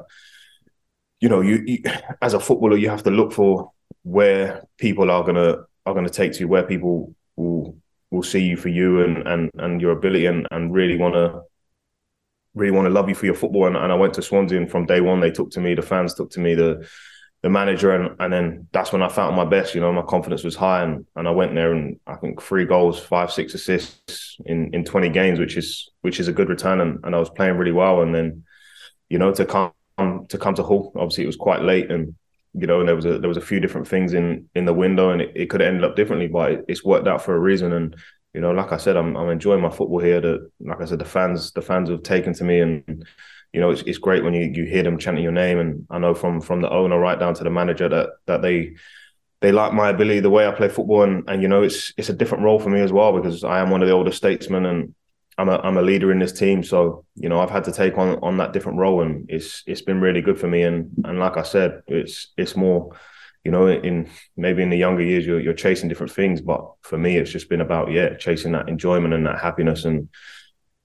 you 1.19 1.29
know 1.29 1.41
you, 1.41 1.63
you 1.65 1.79
as 2.21 2.33
a 2.33 2.39
footballer 2.39 2.77
you 2.77 2.89
have 2.89 3.03
to 3.03 3.11
look 3.11 3.33
for 3.33 3.71
where 4.03 4.63
people 4.77 5.11
are 5.11 5.23
gonna 5.23 5.57
are 5.85 5.93
gonna 5.93 6.09
take 6.09 6.33
to 6.33 6.39
you, 6.39 6.47
where 6.47 6.63
people 6.63 7.13
will 7.35 7.77
will 8.11 8.23
see 8.23 8.43
you 8.43 8.57
for 8.57 8.69
you 8.69 9.03
and 9.03 9.27
and 9.27 9.51
and 9.55 9.81
your 9.81 9.91
ability 9.91 10.25
and 10.25 10.47
and 10.51 10.73
really 10.73 10.97
want 10.97 11.13
to 11.13 11.41
really 12.55 12.71
want 12.71 12.85
to 12.85 12.93
love 12.93 13.09
you 13.09 13.15
for 13.15 13.25
your 13.25 13.35
football. 13.35 13.67
And, 13.67 13.77
and 13.77 13.91
I 13.91 13.95
went 13.95 14.13
to 14.15 14.21
Swansea, 14.21 14.57
and 14.57 14.69
from 14.69 14.85
day 14.85 15.01
one 15.01 15.19
they 15.19 15.31
took 15.31 15.51
to 15.51 15.61
me, 15.61 15.75
the 15.75 15.81
fans 15.81 16.13
took 16.13 16.29
to 16.31 16.39
me, 16.39 16.55
the 16.55 16.87
the 17.41 17.49
manager, 17.49 17.91
and 17.91 18.15
and 18.19 18.33
then 18.33 18.67
that's 18.71 18.91
when 18.91 19.01
I 19.01 19.09
felt 19.09 19.33
my 19.33 19.45
best. 19.45 19.73
You 19.73 19.81
know, 19.81 19.93
my 19.93 20.01
confidence 20.01 20.43
was 20.43 20.55
high, 20.55 20.83
and 20.83 21.05
and 21.15 21.27
I 21.27 21.31
went 21.31 21.55
there, 21.55 21.71
and 21.73 21.99
I 22.05 22.15
think 22.15 22.41
three 22.41 22.65
goals, 22.65 22.99
five, 22.99 23.31
six 23.31 23.53
assists 23.53 24.37
in 24.45 24.73
in 24.73 24.83
twenty 24.83 25.09
games, 25.09 25.39
which 25.39 25.57
is 25.57 25.89
which 26.01 26.19
is 26.19 26.27
a 26.27 26.33
good 26.33 26.49
return, 26.49 26.81
and 26.81 26.99
and 27.03 27.15
I 27.15 27.19
was 27.19 27.29
playing 27.29 27.57
really 27.57 27.71
well, 27.71 28.01
and 28.01 28.13
then 28.13 28.43
you 29.09 29.17
know 29.17 29.33
to 29.33 29.45
come 29.45 29.71
to 29.97 30.37
come 30.37 30.55
to 30.55 30.63
Hull, 30.63 30.91
obviously 30.95 31.23
it 31.23 31.27
was 31.27 31.35
quite 31.35 31.61
late, 31.61 31.89
and 31.89 32.15
you 32.53 32.67
know, 32.67 32.79
and 32.79 32.87
there 32.87 32.95
was 32.95 33.05
a 33.05 33.19
there 33.19 33.29
was 33.29 33.37
a 33.37 33.41
few 33.41 33.59
different 33.59 33.87
things 33.87 34.13
in 34.13 34.49
in 34.55 34.65
the 34.65 34.73
window, 34.73 35.11
and 35.11 35.21
it, 35.21 35.31
it 35.35 35.49
could 35.49 35.61
have 35.61 35.69
ended 35.69 35.83
up 35.83 35.95
differently, 35.95 36.27
but 36.27 36.51
it, 36.51 36.65
it's 36.67 36.83
worked 36.83 37.07
out 37.07 37.21
for 37.21 37.35
a 37.35 37.39
reason. 37.39 37.73
And 37.73 37.95
you 38.33 38.41
know, 38.41 38.51
like 38.51 38.71
I 38.71 38.77
said, 38.77 38.97
I'm 38.97 39.15
I'm 39.15 39.29
enjoying 39.29 39.61
my 39.61 39.69
football 39.69 39.99
here. 39.99 40.19
That 40.19 40.49
like 40.59 40.81
I 40.81 40.85
said, 40.85 40.99
the 40.99 41.05
fans 41.05 41.51
the 41.51 41.61
fans 41.61 41.89
have 41.89 42.03
taken 42.03 42.33
to 42.33 42.43
me, 42.43 42.59
and 42.59 43.05
you 43.53 43.59
know, 43.59 43.71
it's 43.71 43.81
it's 43.83 43.97
great 43.97 44.23
when 44.23 44.33
you 44.33 44.51
you 44.53 44.65
hear 44.65 44.83
them 44.83 44.97
chanting 44.97 45.23
your 45.23 45.31
name, 45.33 45.59
and 45.59 45.85
I 45.89 45.97
know 45.97 46.13
from 46.13 46.41
from 46.41 46.61
the 46.61 46.69
owner 46.69 46.99
right 46.99 47.19
down 47.19 47.33
to 47.35 47.43
the 47.43 47.49
manager 47.49 47.89
that 47.89 48.09
that 48.27 48.41
they 48.41 48.75
they 49.41 49.51
like 49.51 49.73
my 49.73 49.89
ability, 49.89 50.19
the 50.19 50.29
way 50.29 50.47
I 50.47 50.51
play 50.51 50.69
football, 50.69 51.03
and 51.03 51.23
and 51.27 51.41
you 51.41 51.47
know, 51.47 51.63
it's 51.63 51.93
it's 51.97 52.09
a 52.09 52.13
different 52.13 52.43
role 52.43 52.59
for 52.59 52.69
me 52.69 52.81
as 52.81 52.91
well 52.91 53.19
because 53.19 53.43
I 53.43 53.59
am 53.59 53.69
one 53.69 53.81
of 53.81 53.87
the 53.87 53.93
older 53.93 54.11
statesmen, 54.11 54.65
and 54.65 54.93
I'm 55.37 55.49
a 55.49 55.57
I'm 55.57 55.77
a 55.77 55.81
leader 55.81 56.11
in 56.11 56.19
this 56.19 56.33
team, 56.33 56.63
so 56.63 57.05
you 57.15 57.29
know 57.29 57.39
I've 57.39 57.49
had 57.49 57.63
to 57.63 57.71
take 57.71 57.97
on 57.97 58.19
on 58.21 58.37
that 58.37 58.53
different 58.53 58.77
role, 58.77 59.01
and 59.01 59.25
it's 59.29 59.63
it's 59.65 59.81
been 59.81 60.01
really 60.01 60.21
good 60.21 60.39
for 60.39 60.47
me. 60.47 60.63
And 60.63 60.91
and 61.05 61.19
like 61.19 61.37
I 61.37 61.43
said, 61.43 61.81
it's 61.87 62.33
it's 62.37 62.55
more, 62.55 62.95
you 63.43 63.51
know, 63.51 63.67
in 63.67 64.09
maybe 64.35 64.61
in 64.61 64.69
the 64.69 64.77
younger 64.77 65.03
years 65.03 65.25
you're 65.25 65.39
you're 65.39 65.53
chasing 65.53 65.89
different 65.89 66.11
things, 66.11 66.41
but 66.41 66.61
for 66.81 66.97
me 66.97 67.17
it's 67.17 67.31
just 67.31 67.49
been 67.49 67.61
about 67.61 67.91
yeah 67.91 68.15
chasing 68.15 68.51
that 68.51 68.69
enjoyment 68.69 69.13
and 69.13 69.25
that 69.25 69.39
happiness, 69.39 69.85
and 69.85 70.09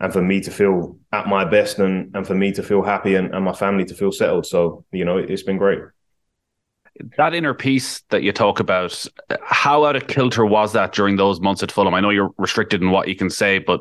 and 0.04 0.12
for 0.12 0.20
me 0.20 0.38
to 0.42 0.50
feel 0.50 0.98
at 1.12 1.26
my 1.28 1.44
best, 1.46 1.78
and 1.78 2.14
and 2.14 2.26
for 2.26 2.34
me 2.34 2.52
to 2.52 2.62
feel 2.62 2.82
happy, 2.82 3.14
and, 3.14 3.34
and 3.34 3.44
my 3.44 3.54
family 3.54 3.86
to 3.86 3.94
feel 3.94 4.12
settled. 4.12 4.46
So 4.46 4.84
you 4.92 5.04
know 5.04 5.16
it's 5.16 5.42
been 5.42 5.56
great. 5.56 5.80
That 7.16 7.34
inner 7.34 7.54
peace 7.54 8.02
that 8.10 8.22
you 8.22 8.30
talk 8.30 8.60
about, 8.60 9.04
how 9.42 9.84
out 9.84 9.96
of 9.96 10.06
kilter 10.06 10.44
was 10.46 10.74
that 10.74 10.92
during 10.92 11.16
those 11.16 11.40
months 11.40 11.62
at 11.62 11.72
Fulham? 11.72 11.94
I 11.94 12.00
know 12.00 12.10
you're 12.10 12.32
restricted 12.36 12.82
in 12.82 12.90
what 12.90 13.08
you 13.08 13.16
can 13.16 13.30
say, 13.30 13.58
but 13.58 13.80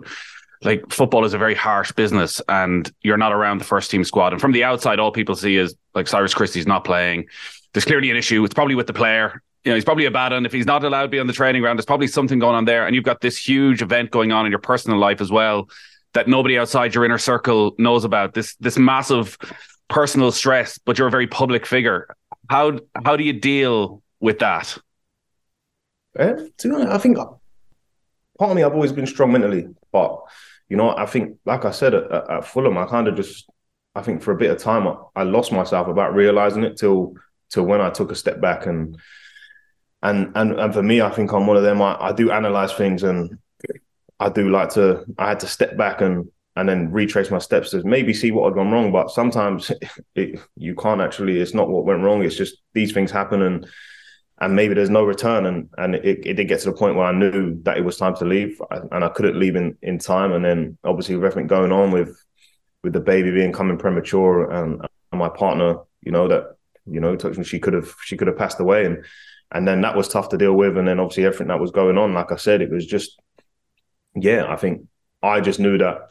like 0.64 0.82
football 0.90 1.26
is 1.26 1.34
a 1.34 1.38
very 1.38 1.54
harsh 1.54 1.92
business 1.92 2.42
and 2.50 2.92
you're 3.02 3.18
not 3.18 3.32
around 3.32 3.60
the 3.60 3.66
first 3.66 3.92
team 3.92 4.04
squad. 4.04 4.32
And 4.32 4.42
from 4.42 4.52
the 4.52 4.64
outside, 4.64 4.98
all 4.98 5.12
people 5.12 5.36
see 5.36 5.58
is 5.58 5.76
like 5.94 6.08
Cyrus 6.08 6.34
Christie's 6.34 6.66
not 6.66 6.86
playing. 6.86 7.26
There's 7.74 7.86
clearly 7.86 8.10
an 8.10 8.18
issue. 8.18 8.44
It's 8.46 8.54
probably 8.54 8.74
with 8.74 8.88
the 8.88 8.94
player. 8.94 9.44
You 9.64 9.72
know, 9.72 9.76
he's 9.76 9.86
probably 9.86 10.06
a 10.06 10.12
bad 10.12 10.32
one. 10.32 10.48
If 10.48 10.54
he's 10.54 10.66
not 10.66 10.84
allowed 10.84 11.04
to 11.04 11.10
be 11.10 11.20
on 11.20 11.28
the 11.28 11.34
training 11.34 11.62
ground, 11.62 11.78
there's 11.78 11.86
probably 11.86 12.08
something 12.08 12.40
going 12.40 12.56
on 12.56 12.66
there. 12.66 12.88
And 12.88 12.96
you've 12.96 13.04
got 13.04 13.22
this 13.22 13.38
huge 13.38 13.84
event 13.84 14.10
going 14.10 14.32
on 14.32 14.48
in 14.48 14.52
your 14.52 14.60
personal 14.60 14.98
life 14.98 15.22
as 15.22 15.30
well 15.30 15.70
that 16.14 16.28
nobody 16.28 16.58
outside 16.58 16.94
your 16.96 17.06
inner 17.06 17.18
circle 17.18 17.76
knows 17.78 18.04
about. 18.04 18.34
This 18.34 18.56
this 18.56 18.78
massive 18.78 19.38
personal 19.90 20.32
stress, 20.32 20.78
but 20.78 20.98
you're 20.98 21.08
a 21.08 21.12
very 21.12 21.28
public 21.28 21.66
figure. 21.66 22.16
How 22.50 22.80
how 23.04 23.16
do 23.16 23.24
you 23.24 23.34
deal 23.34 24.02
with 24.20 24.40
that? 24.40 24.78
Uh, 26.18 26.36
I 26.64 26.98
think 26.98 27.18
part 27.18 28.52
of 28.52 28.56
me 28.56 28.64
I've 28.64 28.74
always 28.74 28.92
been 28.92 29.08
strong 29.08 29.32
mentally, 29.32 29.68
but 29.92 30.22
you 30.70 30.78
know, 30.78 30.96
I 30.96 31.06
think, 31.06 31.38
like 31.46 31.66
I 31.66 31.72
said 31.72 31.94
at, 31.94 32.12
at 32.12 32.46
Fulham, 32.46 32.78
I 32.78 32.86
kind 32.86 33.08
of 33.08 33.16
just, 33.16 33.48
I 33.94 34.02
think 34.02 34.22
for 34.24 34.32
a 34.32 34.38
bit 34.38 34.50
of 34.50 34.58
time, 34.58 34.88
I, 34.88 34.96
I 35.16 35.24
lost 35.24 35.52
myself 35.52 35.88
about 35.88 36.16
realizing 36.16 36.64
it 36.64 36.78
till 36.78 37.16
till 37.50 37.64
when 37.64 37.82
I 37.82 37.92
took 37.92 38.12
a 38.12 38.16
step 38.16 38.42
back 38.42 38.66
and 38.66 38.98
and 40.02 40.32
and 40.36 40.60
and 40.60 40.74
for 40.74 40.82
me, 40.82 41.02
I 41.02 41.12
think 41.12 41.32
I'm 41.32 41.46
one 41.46 41.58
of 41.58 41.64
them. 41.64 41.82
I, 41.82 41.96
I 42.00 42.12
do 42.12 42.32
analyze 42.32 42.74
things 42.74 43.04
and 43.04 43.38
I 44.24 44.30
do 44.30 44.50
like 44.50 44.70
to. 44.72 45.04
I 45.18 45.30
had 45.30 45.42
to 45.42 45.48
step 45.48 45.76
back 45.76 46.00
and 46.02 46.30
and 46.56 46.70
then 46.70 46.92
retrace 46.92 47.30
my 47.30 47.40
steps 47.40 47.72
to 47.72 47.84
maybe 47.84 48.14
see 48.14 48.32
what 48.32 48.46
had 48.46 48.54
gone 48.54 48.72
wrong. 48.72 48.92
But 48.92 49.10
sometimes 49.10 49.70
it, 50.16 50.40
you 50.56 50.76
can't 50.76 51.02
actually. 51.02 51.40
It's 51.40 51.54
not 51.54 51.70
what 51.70 51.86
went 51.86 52.04
wrong. 52.04 52.24
It's 52.24 52.38
just 52.38 52.58
these 52.74 52.94
things 52.94 53.12
happen 53.12 53.42
and 53.42 53.68
and 54.40 54.56
maybe 54.56 54.74
there's 54.74 54.90
no 54.90 55.04
return. 55.04 55.46
And 55.46 55.70
and 55.78 55.96
it, 55.96 56.26
it 56.26 56.34
did 56.36 56.48
get 56.48 56.62
to 56.62 56.72
the 56.72 56.78
point 56.78 56.96
where 56.96 57.06
I 57.06 57.12
knew 57.12 57.62
that 57.64 57.78
it 57.78 57.84
was 57.84 57.98
time 57.98 58.16
to 58.16 58.26
leave, 58.26 58.60
and 58.92 59.04
I 59.04 59.10
couldn't 59.10 59.40
leave 59.40 59.58
in, 59.58 59.78
in 59.82 60.00
time. 60.00 60.32
And 60.32 60.46
then 60.46 60.78
obviously 60.86 61.16
with 61.16 61.26
everything 61.26 61.48
going 61.48 61.74
on 61.74 61.92
with 61.92 62.18
with 62.82 62.94
the 62.94 63.02
baby 63.02 63.32
being 63.32 63.52
coming 63.52 63.78
premature, 63.78 64.50
and, 64.52 64.82
and 65.12 65.20
my 65.20 65.30
partner, 65.30 65.80
you 66.02 66.14
know 66.14 66.30
that 66.30 66.56
you 66.86 67.02
know 67.02 67.18
she 67.44 67.60
could 67.60 67.74
have 67.74 67.94
she 68.04 68.16
could 68.16 68.28
have 68.28 68.38
passed 68.38 68.62
away, 68.62 68.86
and 68.86 69.04
and 69.52 69.68
then 69.68 69.82
that 69.82 69.98
was 69.98 70.08
tough 70.08 70.30
to 70.30 70.38
deal 70.38 70.54
with. 70.54 70.78
And 70.78 70.88
then 70.88 71.02
obviously 71.02 71.26
everything 71.26 71.48
that 71.48 71.60
was 71.60 71.72
going 71.72 71.98
on, 71.98 72.14
like 72.14 72.32
I 72.32 72.38
said, 72.38 72.62
it 72.62 72.72
was 72.72 72.86
just 72.86 73.20
yeah. 74.16 74.46
I 74.52 74.56
think 74.56 74.88
I 75.22 75.42
just 75.42 75.60
knew 75.60 75.78
that 75.78 76.10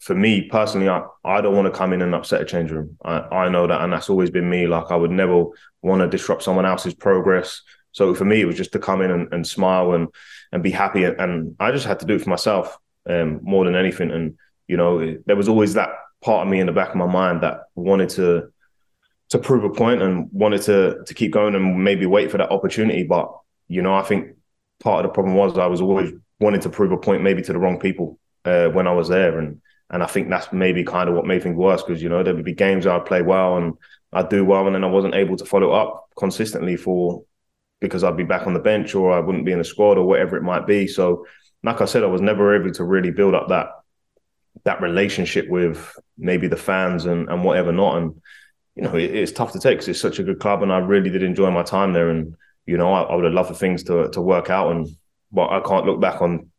for 0.00 0.14
me 0.14 0.42
personally, 0.42 0.88
I, 0.88 1.04
I 1.24 1.40
don't 1.40 1.56
want 1.56 1.72
to 1.72 1.76
come 1.76 1.92
in 1.92 2.02
and 2.02 2.14
upset 2.14 2.40
a 2.40 2.44
change 2.44 2.70
room. 2.70 2.96
I, 3.04 3.18
I 3.18 3.48
know 3.48 3.66
that, 3.66 3.80
and 3.80 3.92
that's 3.92 4.10
always 4.10 4.30
been 4.30 4.48
me. 4.48 4.66
Like 4.66 4.90
I 4.90 4.96
would 4.96 5.10
never 5.10 5.46
want 5.82 6.02
to 6.02 6.08
disrupt 6.08 6.42
someone 6.42 6.66
else's 6.66 6.94
progress. 6.94 7.62
So 7.92 8.14
for 8.14 8.24
me, 8.24 8.40
it 8.40 8.44
was 8.44 8.56
just 8.56 8.72
to 8.72 8.78
come 8.78 9.02
in 9.02 9.10
and, 9.10 9.32
and 9.32 9.46
smile 9.46 9.92
and 9.92 10.08
and 10.52 10.62
be 10.62 10.70
happy, 10.70 11.04
and, 11.04 11.20
and, 11.20 11.56
I 11.60 11.72
just 11.72 11.86
had 11.86 12.00
to 12.00 12.06
do 12.06 12.14
it 12.14 12.22
for 12.22 12.30
myself 12.30 12.78
um, 13.08 13.40
more 13.42 13.64
than 13.64 13.74
anything. 13.74 14.10
And 14.10 14.38
you 14.66 14.76
know, 14.76 15.18
there 15.26 15.36
was 15.36 15.48
always 15.48 15.74
that 15.74 15.90
part 16.22 16.46
of 16.46 16.50
me 16.50 16.60
in 16.60 16.66
the 16.66 16.72
back 16.72 16.90
of 16.90 16.96
my 16.96 17.06
mind 17.06 17.42
that 17.42 17.62
wanted 17.74 18.10
to 18.10 18.52
to 19.30 19.38
prove 19.38 19.64
a 19.64 19.70
point 19.70 20.00
and 20.00 20.28
wanted 20.32 20.62
to 20.62 21.02
to 21.06 21.14
keep 21.14 21.32
going 21.32 21.54
and 21.54 21.82
maybe 21.82 22.06
wait 22.06 22.30
for 22.30 22.38
that 22.38 22.50
opportunity. 22.50 23.02
But 23.02 23.32
you 23.66 23.82
know, 23.82 23.94
I 23.94 24.02
think 24.02 24.36
part 24.80 25.04
of 25.04 25.10
the 25.10 25.14
problem 25.14 25.34
was 25.34 25.58
I 25.58 25.66
was 25.66 25.80
always 25.80 26.12
wanting 26.40 26.60
to 26.62 26.70
prove 26.70 26.92
a 26.92 26.96
point 26.96 27.22
maybe 27.22 27.42
to 27.42 27.52
the 27.52 27.58
wrong 27.58 27.78
people 27.78 28.18
uh, 28.44 28.68
when 28.68 28.86
I 28.86 28.92
was 28.92 29.08
there, 29.08 29.38
and 29.38 29.60
and 29.90 30.02
I 30.02 30.06
think 30.06 30.28
that's 30.28 30.52
maybe 30.52 30.84
kind 30.84 31.08
of 31.08 31.14
what 31.14 31.26
made 31.26 31.42
things 31.42 31.56
worse 31.56 31.82
because 31.82 32.02
you 32.02 32.08
know 32.08 32.22
there 32.22 32.34
would 32.34 32.44
be 32.44 32.54
games 32.54 32.86
I'd 32.86 33.06
play 33.06 33.22
well 33.22 33.56
and 33.56 33.74
I'd 34.12 34.28
do 34.28 34.44
well, 34.44 34.66
and 34.66 34.74
then 34.74 34.84
I 34.84 34.88
wasn't 34.88 35.14
able 35.14 35.36
to 35.36 35.44
follow 35.44 35.72
up 35.72 36.10
consistently 36.16 36.76
for 36.76 37.24
because 37.80 38.04
I'd 38.04 38.16
be 38.16 38.24
back 38.24 38.46
on 38.46 38.54
the 38.54 38.60
bench 38.60 38.94
or 38.94 39.12
I 39.12 39.20
wouldn't 39.20 39.44
be 39.44 39.52
in 39.52 39.58
the 39.58 39.64
squad 39.64 39.98
or 39.98 40.06
whatever 40.06 40.36
it 40.36 40.42
might 40.42 40.66
be. 40.66 40.86
So, 40.86 41.26
like 41.62 41.80
I 41.80 41.84
said, 41.84 42.02
I 42.02 42.06
was 42.08 42.20
never 42.20 42.56
able 42.56 42.72
to 42.72 42.84
really 42.84 43.10
build 43.10 43.34
up 43.34 43.48
that 43.48 43.68
that 44.64 44.82
relationship 44.82 45.48
with 45.48 45.94
maybe 46.16 46.48
the 46.48 46.56
fans 46.56 47.04
and 47.04 47.28
and 47.28 47.44
whatever 47.44 47.72
not. 47.72 47.98
And 47.98 48.20
you 48.76 48.82
know, 48.82 48.94
it, 48.94 49.14
it's 49.14 49.32
tough 49.32 49.52
to 49.52 49.60
take 49.60 49.78
because 49.78 49.88
it's 49.88 50.00
such 50.00 50.18
a 50.18 50.24
good 50.24 50.40
club, 50.40 50.62
and 50.62 50.72
I 50.72 50.78
really 50.78 51.10
did 51.10 51.22
enjoy 51.22 51.50
my 51.50 51.62
time 51.62 51.92
there. 51.92 52.10
And 52.10 52.34
you 52.66 52.76
know, 52.76 52.92
I, 52.92 53.02
I 53.02 53.14
would 53.14 53.24
have 53.24 53.34
loved 53.34 53.48
for 53.48 53.54
things 53.54 53.82
to 53.84 54.08
to 54.10 54.20
work 54.20 54.50
out, 54.50 54.72
and 54.72 54.88
but 55.32 55.50
I 55.50 55.60
can't 55.60 55.86
look 55.86 56.00
back 56.00 56.22
on 56.22 56.50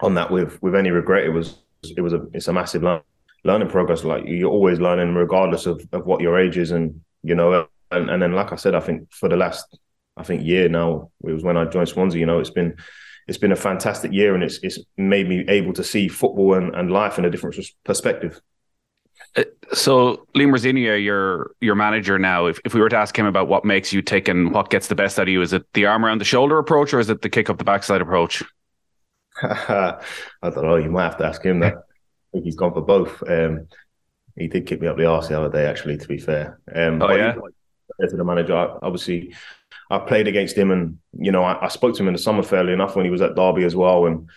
on 0.00 0.14
that 0.14 0.30
with 0.30 0.60
with 0.62 0.74
any 0.74 0.90
regret. 0.90 1.24
It 1.24 1.30
was 1.30 1.58
it 1.96 2.00
was 2.00 2.12
a 2.12 2.26
it's 2.32 2.48
a 2.48 2.52
massive 2.52 2.82
learn, 2.82 3.02
learning 3.44 3.68
progress. 3.68 4.04
Like 4.04 4.24
you're 4.26 4.50
always 4.50 4.80
learning, 4.80 5.14
regardless 5.14 5.66
of 5.66 5.86
of 5.92 6.06
what 6.06 6.20
your 6.20 6.38
age 6.38 6.56
is, 6.56 6.70
and 6.70 7.00
you 7.22 7.34
know, 7.34 7.66
and 7.90 8.10
and 8.10 8.22
then 8.22 8.32
like 8.32 8.52
I 8.52 8.56
said, 8.56 8.74
I 8.74 8.80
think 8.80 9.12
for 9.12 9.28
the 9.28 9.36
last 9.36 9.78
I 10.16 10.22
think 10.22 10.44
year 10.44 10.68
now, 10.68 11.10
it 11.24 11.32
was 11.32 11.42
when 11.42 11.56
I 11.56 11.64
joined 11.64 11.88
Swansea. 11.88 12.20
You 12.20 12.26
know, 12.26 12.40
it's 12.40 12.50
been 12.50 12.76
it's 13.26 13.38
been 13.38 13.52
a 13.52 13.56
fantastic 13.56 14.12
year, 14.12 14.34
and 14.34 14.42
it's 14.42 14.58
it's 14.62 14.78
made 14.96 15.28
me 15.28 15.44
able 15.48 15.72
to 15.74 15.84
see 15.84 16.08
football 16.08 16.54
and, 16.54 16.74
and 16.74 16.90
life 16.90 17.18
in 17.18 17.24
a 17.24 17.30
different 17.30 17.56
perspective. 17.84 18.40
Uh, 19.36 19.44
so 19.72 20.26
Liam 20.34 20.52
Rosenior, 20.52 20.96
your 20.96 21.52
your 21.60 21.74
manager 21.74 22.18
now, 22.18 22.46
if, 22.46 22.58
if 22.64 22.74
we 22.74 22.80
were 22.80 22.88
to 22.88 22.96
ask 22.96 23.16
him 23.16 23.26
about 23.26 23.48
what 23.48 23.64
makes 23.64 23.92
you 23.92 24.02
tick 24.02 24.28
and 24.28 24.52
what 24.52 24.70
gets 24.70 24.88
the 24.88 24.94
best 24.94 25.18
out 25.18 25.22
of 25.22 25.28
you, 25.28 25.42
is 25.42 25.52
it 25.52 25.64
the 25.74 25.86
arm 25.86 26.04
around 26.04 26.18
the 26.18 26.24
shoulder 26.24 26.58
approach 26.58 26.92
or 26.92 27.00
is 27.00 27.10
it 27.10 27.22
the 27.22 27.28
kick 27.28 27.48
up 27.48 27.58
the 27.58 27.64
backside 27.64 28.00
approach? 28.00 28.42
I 29.42 30.00
don't 30.42 30.64
know. 30.64 30.76
You 30.76 30.90
might 30.90 31.04
have 31.04 31.18
to 31.18 31.26
ask 31.26 31.42
him 31.44 31.60
that. 31.60 31.74
I 31.74 32.32
think 32.32 32.44
he's 32.44 32.56
gone 32.56 32.72
for 32.72 32.82
both. 32.82 33.22
Um, 33.28 33.68
he 34.36 34.48
did 34.48 34.66
kick 34.66 34.80
me 34.80 34.88
up 34.88 34.96
the 34.96 35.06
arse 35.06 35.28
the 35.28 35.40
other 35.40 35.50
day, 35.50 35.66
actually. 35.66 35.96
To 35.98 36.08
be 36.08 36.18
fair, 36.18 36.60
um, 36.74 37.02
oh 37.02 37.14
yeah. 37.14 37.34
To 37.34 38.16
the 38.16 38.24
manager, 38.24 38.54
obviously, 38.54 39.34
I 39.90 39.98
played 39.98 40.28
against 40.28 40.56
him, 40.56 40.70
and 40.70 40.98
you 41.12 41.32
know, 41.32 41.42
I, 41.42 41.66
I, 41.66 41.68
spoke 41.68 41.94
to 41.96 42.02
him 42.02 42.08
in 42.08 42.14
the 42.14 42.18
summer 42.18 42.42
fairly 42.42 42.72
enough 42.72 42.96
when 42.96 43.04
he 43.04 43.10
was 43.10 43.20
at 43.20 43.34
Derby 43.34 43.64
as 43.64 43.76
well, 43.76 44.06
and 44.06 44.28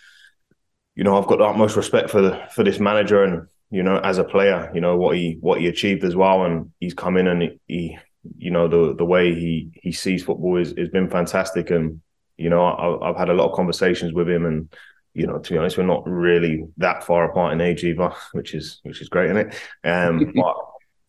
you 0.95 1.03
know, 1.03 1.17
I've 1.17 1.27
got 1.27 1.37
the 1.37 1.45
utmost 1.45 1.75
respect 1.75 2.09
for 2.09 2.21
the 2.21 2.41
for 2.51 2.63
this 2.63 2.79
manager, 2.79 3.23
and 3.23 3.47
you 3.73 3.81
know, 3.81 3.97
as 4.03 4.19
a 4.19 4.23
player, 4.23 4.71
you 4.71 4.81
know 4.81 4.95
what 4.95 5.17
he 5.17 5.37
what 5.41 5.59
he 5.59 5.67
achieved 5.67 6.03
as 6.03 6.15
well, 6.15 6.43
and 6.45 6.71
he's 6.79 6.93
come 6.93 7.17
in 7.17 7.27
and 7.27 7.41
he, 7.41 7.59
he 7.67 7.97
you 8.37 8.51
know, 8.51 8.67
the 8.67 8.95
the 8.95 9.03
way 9.03 9.33
he 9.33 9.71
he 9.73 9.91
sees 9.91 10.23
football 10.23 10.57
is 10.57 10.75
has 10.77 10.89
been 10.89 11.09
fantastic, 11.09 11.71
and 11.71 11.99
you 12.37 12.51
know, 12.51 12.63
I, 12.63 13.09
I've 13.09 13.17
had 13.17 13.29
a 13.29 13.33
lot 13.33 13.49
of 13.49 13.55
conversations 13.55 14.13
with 14.13 14.29
him, 14.29 14.45
and 14.45 14.71
you 15.15 15.25
know, 15.25 15.39
to 15.39 15.51
be 15.51 15.57
honest, 15.57 15.75
we're 15.75 15.85
not 15.85 16.03
really 16.05 16.67
that 16.77 17.03
far 17.03 17.25
apart 17.25 17.53
in 17.53 17.61
age 17.61 17.83
either, 17.83 18.13
which 18.33 18.53
is 18.53 18.79
which 18.83 19.01
is 19.01 19.09
great, 19.09 19.31
isn't 19.31 19.49
it? 19.49 19.55
Um, 19.83 20.19
but 20.35 20.55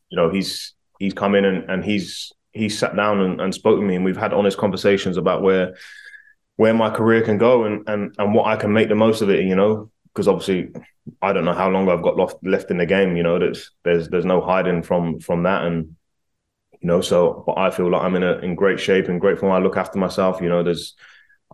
you 0.08 0.16
know, 0.16 0.30
he's 0.30 0.72
he's 0.98 1.12
come 1.12 1.34
in 1.34 1.44
and, 1.44 1.68
and 1.70 1.84
he's 1.84 2.32
he 2.52 2.70
sat 2.70 2.96
down 2.96 3.20
and, 3.20 3.42
and 3.42 3.54
spoke 3.54 3.78
to 3.78 3.84
me, 3.84 3.94
and 3.94 4.06
we've 4.06 4.16
had 4.16 4.32
honest 4.32 4.56
conversations 4.56 5.18
about 5.18 5.42
where 5.42 5.76
where 6.56 6.72
my 6.72 6.88
career 6.88 7.20
can 7.20 7.36
go 7.36 7.64
and 7.64 7.86
and 7.90 8.14
and 8.16 8.34
what 8.34 8.46
I 8.46 8.56
can 8.56 8.72
make 8.72 8.88
the 8.88 8.94
most 8.94 9.20
of 9.20 9.28
it. 9.28 9.44
You 9.44 9.54
know, 9.54 9.90
because 10.14 10.28
obviously 10.28 10.70
I 11.20 11.32
don't 11.32 11.44
know 11.44 11.52
how 11.52 11.68
long 11.68 11.88
I've 11.88 12.02
got 12.02 12.16
left 12.16 12.36
left 12.44 12.70
in 12.70 12.78
the 12.78 12.86
game. 12.86 13.16
You 13.16 13.22
know, 13.22 13.38
there's 13.38 13.70
there's 13.84 14.08
there's 14.08 14.24
no 14.24 14.40
hiding 14.40 14.82
from 14.82 15.20
from 15.20 15.42
that, 15.42 15.64
and 15.64 15.96
you 16.80 16.86
know, 16.86 17.00
so 17.00 17.42
but 17.46 17.58
I 17.58 17.70
feel 17.70 17.90
like 17.90 18.02
I'm 18.02 18.14
in 18.14 18.22
a 18.22 18.38
in 18.38 18.54
great 18.54 18.80
shape 18.80 19.08
and 19.08 19.20
great 19.20 19.38
form. 19.38 19.52
I 19.52 19.58
look 19.58 19.76
after 19.76 19.98
myself. 19.98 20.40
You 20.40 20.48
know, 20.48 20.62
there's 20.62 20.94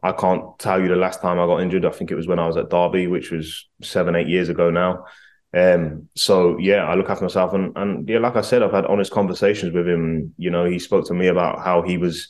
I 0.02 0.12
can't 0.12 0.58
tell 0.58 0.80
you 0.80 0.88
the 0.88 0.96
last 0.96 1.20
time 1.20 1.38
I 1.38 1.46
got 1.46 1.62
injured. 1.62 1.84
I 1.84 1.90
think 1.90 2.10
it 2.10 2.16
was 2.16 2.26
when 2.26 2.38
I 2.38 2.46
was 2.46 2.56
at 2.56 2.70
Derby, 2.70 3.06
which 3.06 3.30
was 3.30 3.68
seven 3.82 4.14
eight 4.14 4.28
years 4.28 4.48
ago 4.48 4.70
now. 4.70 5.04
Um, 5.52 6.08
so 6.14 6.58
yeah, 6.58 6.84
I 6.84 6.94
look 6.94 7.10
after 7.10 7.24
myself, 7.24 7.52
and 7.54 7.76
and 7.76 8.08
yeah, 8.08 8.18
like 8.18 8.36
I 8.36 8.40
said, 8.40 8.62
I've 8.62 8.72
had 8.72 8.86
honest 8.86 9.12
conversations 9.12 9.72
with 9.72 9.88
him. 9.88 10.34
You 10.38 10.50
know, 10.50 10.64
he 10.64 10.78
spoke 10.78 11.06
to 11.06 11.14
me 11.14 11.26
about 11.26 11.60
how 11.60 11.82
he 11.82 11.98
was. 11.98 12.28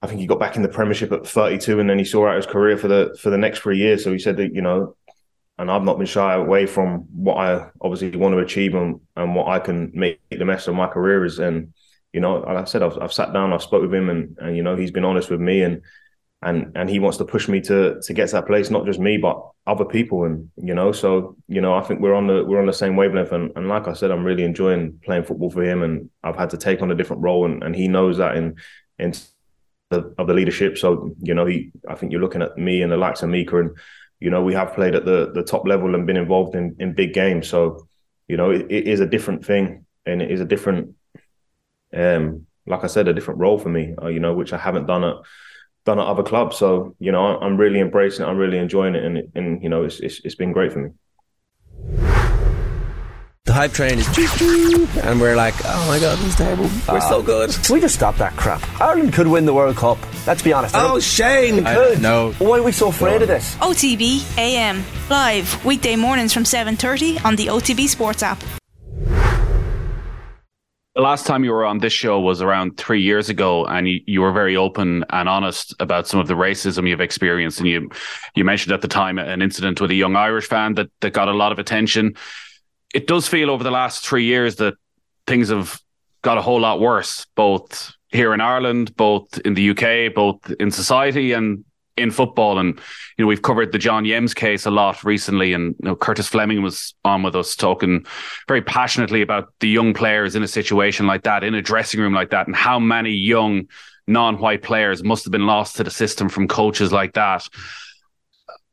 I 0.00 0.08
think 0.08 0.18
he 0.18 0.26
got 0.26 0.40
back 0.40 0.56
in 0.56 0.62
the 0.62 0.68
Premiership 0.68 1.12
at 1.12 1.26
32, 1.26 1.78
and 1.78 1.88
then 1.88 1.98
he 1.98 2.04
saw 2.04 2.26
out 2.26 2.36
his 2.36 2.46
career 2.46 2.76
for 2.76 2.88
the 2.88 3.16
for 3.20 3.30
the 3.30 3.38
next 3.38 3.60
three 3.60 3.78
years. 3.78 4.02
So 4.02 4.12
he 4.12 4.18
said 4.18 4.38
that 4.38 4.54
you 4.54 4.62
know, 4.62 4.96
and 5.58 5.70
I've 5.70 5.82
not 5.82 5.98
been 5.98 6.06
shy 6.06 6.34
away 6.34 6.66
from 6.66 7.06
what 7.12 7.36
I 7.36 7.68
obviously 7.80 8.16
want 8.16 8.34
to 8.34 8.38
achieve 8.38 8.74
and 8.74 9.00
and 9.16 9.34
what 9.34 9.48
I 9.48 9.58
can 9.58 9.90
make 9.94 10.20
the 10.30 10.44
best 10.44 10.68
of 10.68 10.74
my 10.74 10.88
career 10.88 11.24
is. 11.24 11.38
And 11.38 11.72
you 12.12 12.20
know, 12.20 12.36
like 12.40 12.56
I 12.56 12.64
said, 12.64 12.82
I've, 12.82 12.98
I've 13.00 13.12
sat 13.12 13.32
down, 13.32 13.52
I've 13.52 13.62
spoke 13.62 13.82
with 13.82 13.94
him, 13.94 14.08
and 14.10 14.36
and 14.40 14.56
you 14.56 14.62
know, 14.62 14.76
he's 14.76 14.90
been 14.90 15.04
honest 15.04 15.30
with 15.30 15.40
me, 15.40 15.62
and 15.62 15.82
and 16.42 16.72
and 16.74 16.90
he 16.90 16.98
wants 16.98 17.18
to 17.18 17.24
push 17.24 17.48
me 17.48 17.60
to 17.60 18.00
to 18.02 18.12
get 18.12 18.28
to 18.28 18.32
that 18.32 18.46
place 18.46 18.68
not 18.68 18.84
just 18.84 18.98
me 18.98 19.16
but 19.16 19.40
other 19.66 19.84
people 19.84 20.24
and 20.24 20.50
you 20.56 20.74
know 20.74 20.90
so 20.90 21.36
you 21.46 21.60
know 21.60 21.74
I 21.74 21.82
think 21.82 22.00
we're 22.00 22.14
on 22.14 22.26
the 22.26 22.44
we're 22.44 22.60
on 22.60 22.66
the 22.66 22.72
same 22.72 22.96
wavelength 22.96 23.32
and, 23.32 23.52
and 23.54 23.68
like 23.68 23.86
I 23.86 23.92
said 23.92 24.10
I'm 24.10 24.24
really 24.24 24.42
enjoying 24.42 25.00
playing 25.04 25.24
football 25.24 25.50
for 25.50 25.62
him 25.62 25.82
and 25.82 26.10
I've 26.22 26.36
had 26.36 26.50
to 26.50 26.58
take 26.58 26.82
on 26.82 26.90
a 26.90 26.96
different 26.96 27.22
role 27.22 27.44
and, 27.44 27.62
and 27.62 27.76
he 27.76 27.86
knows 27.86 28.18
that 28.18 28.36
in 28.36 28.56
in 28.98 29.12
the, 29.90 30.12
of 30.18 30.26
the 30.26 30.34
leadership 30.34 30.78
so 30.78 31.14
you 31.20 31.34
know 31.34 31.46
he 31.46 31.70
I 31.88 31.94
think 31.94 32.10
you're 32.10 32.20
looking 32.20 32.42
at 32.42 32.58
me 32.58 32.82
and 32.82 32.90
the 32.90 32.96
likes 32.96 33.22
of 33.22 33.28
Mika 33.28 33.60
and 33.60 33.70
you 34.22 34.30
know 34.30 34.42
we 34.42 34.54
have 34.54 34.74
played 34.74 34.94
at 34.94 35.04
the 35.04 35.30
the 35.34 35.42
top 35.42 35.66
level 35.66 35.94
and 35.94 36.06
been 36.06 36.16
involved 36.16 36.54
in 36.54 36.76
in 36.78 36.94
big 36.94 37.12
games 37.12 37.48
so 37.48 37.86
you 38.28 38.36
know 38.36 38.50
it, 38.50 38.66
it 38.70 38.86
is 38.86 39.00
a 39.00 39.06
different 39.06 39.44
thing 39.44 39.84
and 40.06 40.22
it 40.22 40.30
is 40.30 40.40
a 40.40 40.44
different 40.44 40.94
um 41.94 42.46
like 42.66 42.84
I 42.84 42.86
said 42.86 43.08
a 43.08 43.14
different 43.14 43.40
role 43.40 43.58
for 43.58 43.68
me 43.68 43.94
uh, 44.02 44.08
you 44.08 44.20
know 44.20 44.34
which 44.34 44.52
I 44.52 44.58
haven't 44.58 44.86
done 44.86 45.04
at 45.04 45.16
done 45.84 45.98
at 45.98 46.06
other 46.06 46.22
clubs. 46.22 46.56
So 46.56 46.94
you 46.98 47.12
know, 47.12 47.38
I'm 47.38 47.56
really 47.56 47.80
embracing 47.80 48.24
it. 48.24 48.28
I'm 48.28 48.38
really 48.38 48.58
enjoying 48.58 48.94
it, 48.94 49.04
and 49.04 49.32
and 49.34 49.62
you 49.62 49.68
know, 49.68 49.84
it's 49.84 50.00
it's, 50.00 50.20
it's 50.24 50.34
been 50.34 50.52
great 50.52 50.72
for 50.72 50.80
me. 50.80 52.21
The 53.52 53.58
hype 53.58 53.72
train 53.72 53.98
is 53.98 54.96
and 55.04 55.20
we're 55.20 55.36
like, 55.36 55.52
oh 55.66 55.86
my 55.86 56.00
god, 56.00 56.16
this 56.16 56.28
is 56.28 56.36
terrible. 56.36 56.70
We're 56.88 57.02
so 57.02 57.22
good. 57.22 57.50
Can 57.50 57.74
we 57.74 57.82
just 57.82 57.94
stop 57.94 58.16
that 58.16 58.34
crap? 58.34 58.62
Ireland 58.80 59.12
could 59.12 59.26
win 59.26 59.44
the 59.44 59.52
World 59.52 59.76
Cup. 59.76 59.98
Let's 60.26 60.40
be 60.40 60.54
honest. 60.54 60.74
Oh, 60.74 60.98
Shane, 60.98 61.62
could. 61.62 62.00
No. 62.00 62.32
Why 62.38 62.60
are 62.60 62.62
we 62.62 62.72
so 62.72 62.88
afraid 62.88 63.20
of 63.20 63.28
this? 63.28 63.54
OTB 63.56 64.38
AM 64.38 64.82
live 65.10 65.62
weekday 65.66 65.96
mornings 65.96 66.32
from 66.32 66.44
7:30 66.44 67.22
on 67.26 67.36
the 67.36 67.48
OTB 67.48 67.88
Sports 67.88 68.22
app 68.22 68.42
the 70.94 71.00
last 71.00 71.26
time 71.26 71.42
you 71.42 71.52
were 71.52 71.64
on 71.64 71.78
this 71.78 71.92
show 71.92 72.20
was 72.20 72.42
around 72.42 72.76
three 72.76 73.00
years 73.00 73.30
ago, 73.30 73.64
and 73.64 73.88
you, 73.88 74.00
you 74.06 74.20
were 74.20 74.32
very 74.32 74.56
open 74.56 75.04
and 75.08 75.26
honest 75.26 75.74
about 75.80 76.06
some 76.06 76.20
of 76.20 76.28
the 76.28 76.34
racism 76.34 76.86
you've 76.86 77.00
experienced. 77.00 77.60
And 77.60 77.68
you 77.68 77.90
you 78.34 78.44
mentioned 78.44 78.74
at 78.74 78.82
the 78.82 78.88
time 78.88 79.18
an 79.18 79.40
incident 79.40 79.80
with 79.80 79.90
a 79.90 79.94
young 79.94 80.16
Irish 80.16 80.46
fan 80.46 80.74
that 80.74 80.90
that 81.00 81.12
got 81.12 81.28
a 81.28 81.32
lot 81.32 81.52
of 81.52 81.58
attention. 81.58 82.14
It 82.94 83.06
does 83.06 83.26
feel 83.28 83.50
over 83.50 83.64
the 83.64 83.70
last 83.70 84.06
three 84.06 84.24
years 84.24 84.56
that 84.56 84.74
things 85.26 85.48
have 85.48 85.80
got 86.22 86.38
a 86.38 86.42
whole 86.42 86.60
lot 86.60 86.80
worse, 86.80 87.26
both 87.34 87.92
here 88.10 88.34
in 88.34 88.40
Ireland, 88.40 88.94
both 88.96 89.38
in 89.40 89.54
the 89.54 89.70
UK, 89.70 90.14
both 90.14 90.50
in 90.60 90.70
society, 90.70 91.32
and 91.32 91.64
in 91.96 92.10
football. 92.10 92.58
And 92.58 92.78
you 93.16 93.24
know, 93.24 93.26
we've 93.26 93.42
covered 93.42 93.72
the 93.72 93.78
John 93.78 94.04
Yems 94.04 94.34
case 94.34 94.66
a 94.66 94.70
lot 94.70 95.02
recently, 95.04 95.52
and 95.52 95.74
you 95.82 95.88
know, 95.88 95.96
Curtis 95.96 96.28
Fleming 96.28 96.62
was 96.62 96.94
on 97.04 97.22
with 97.22 97.36
us 97.36 97.56
talking 97.56 98.06
very 98.48 98.62
passionately 98.62 99.22
about 99.22 99.52
the 99.60 99.68
young 99.68 99.94
players 99.94 100.34
in 100.34 100.42
a 100.42 100.48
situation 100.48 101.06
like 101.06 101.22
that, 101.22 101.44
in 101.44 101.54
a 101.54 101.62
dressing 101.62 102.00
room 102.00 102.14
like 102.14 102.30
that, 102.30 102.46
and 102.46 102.56
how 102.56 102.78
many 102.78 103.10
young 103.10 103.68
non-white 104.06 104.62
players 104.62 105.02
must 105.04 105.24
have 105.24 105.32
been 105.32 105.46
lost 105.46 105.76
to 105.76 105.84
the 105.84 105.90
system 105.90 106.28
from 106.28 106.48
coaches 106.48 106.92
like 106.92 107.14
that. 107.14 107.46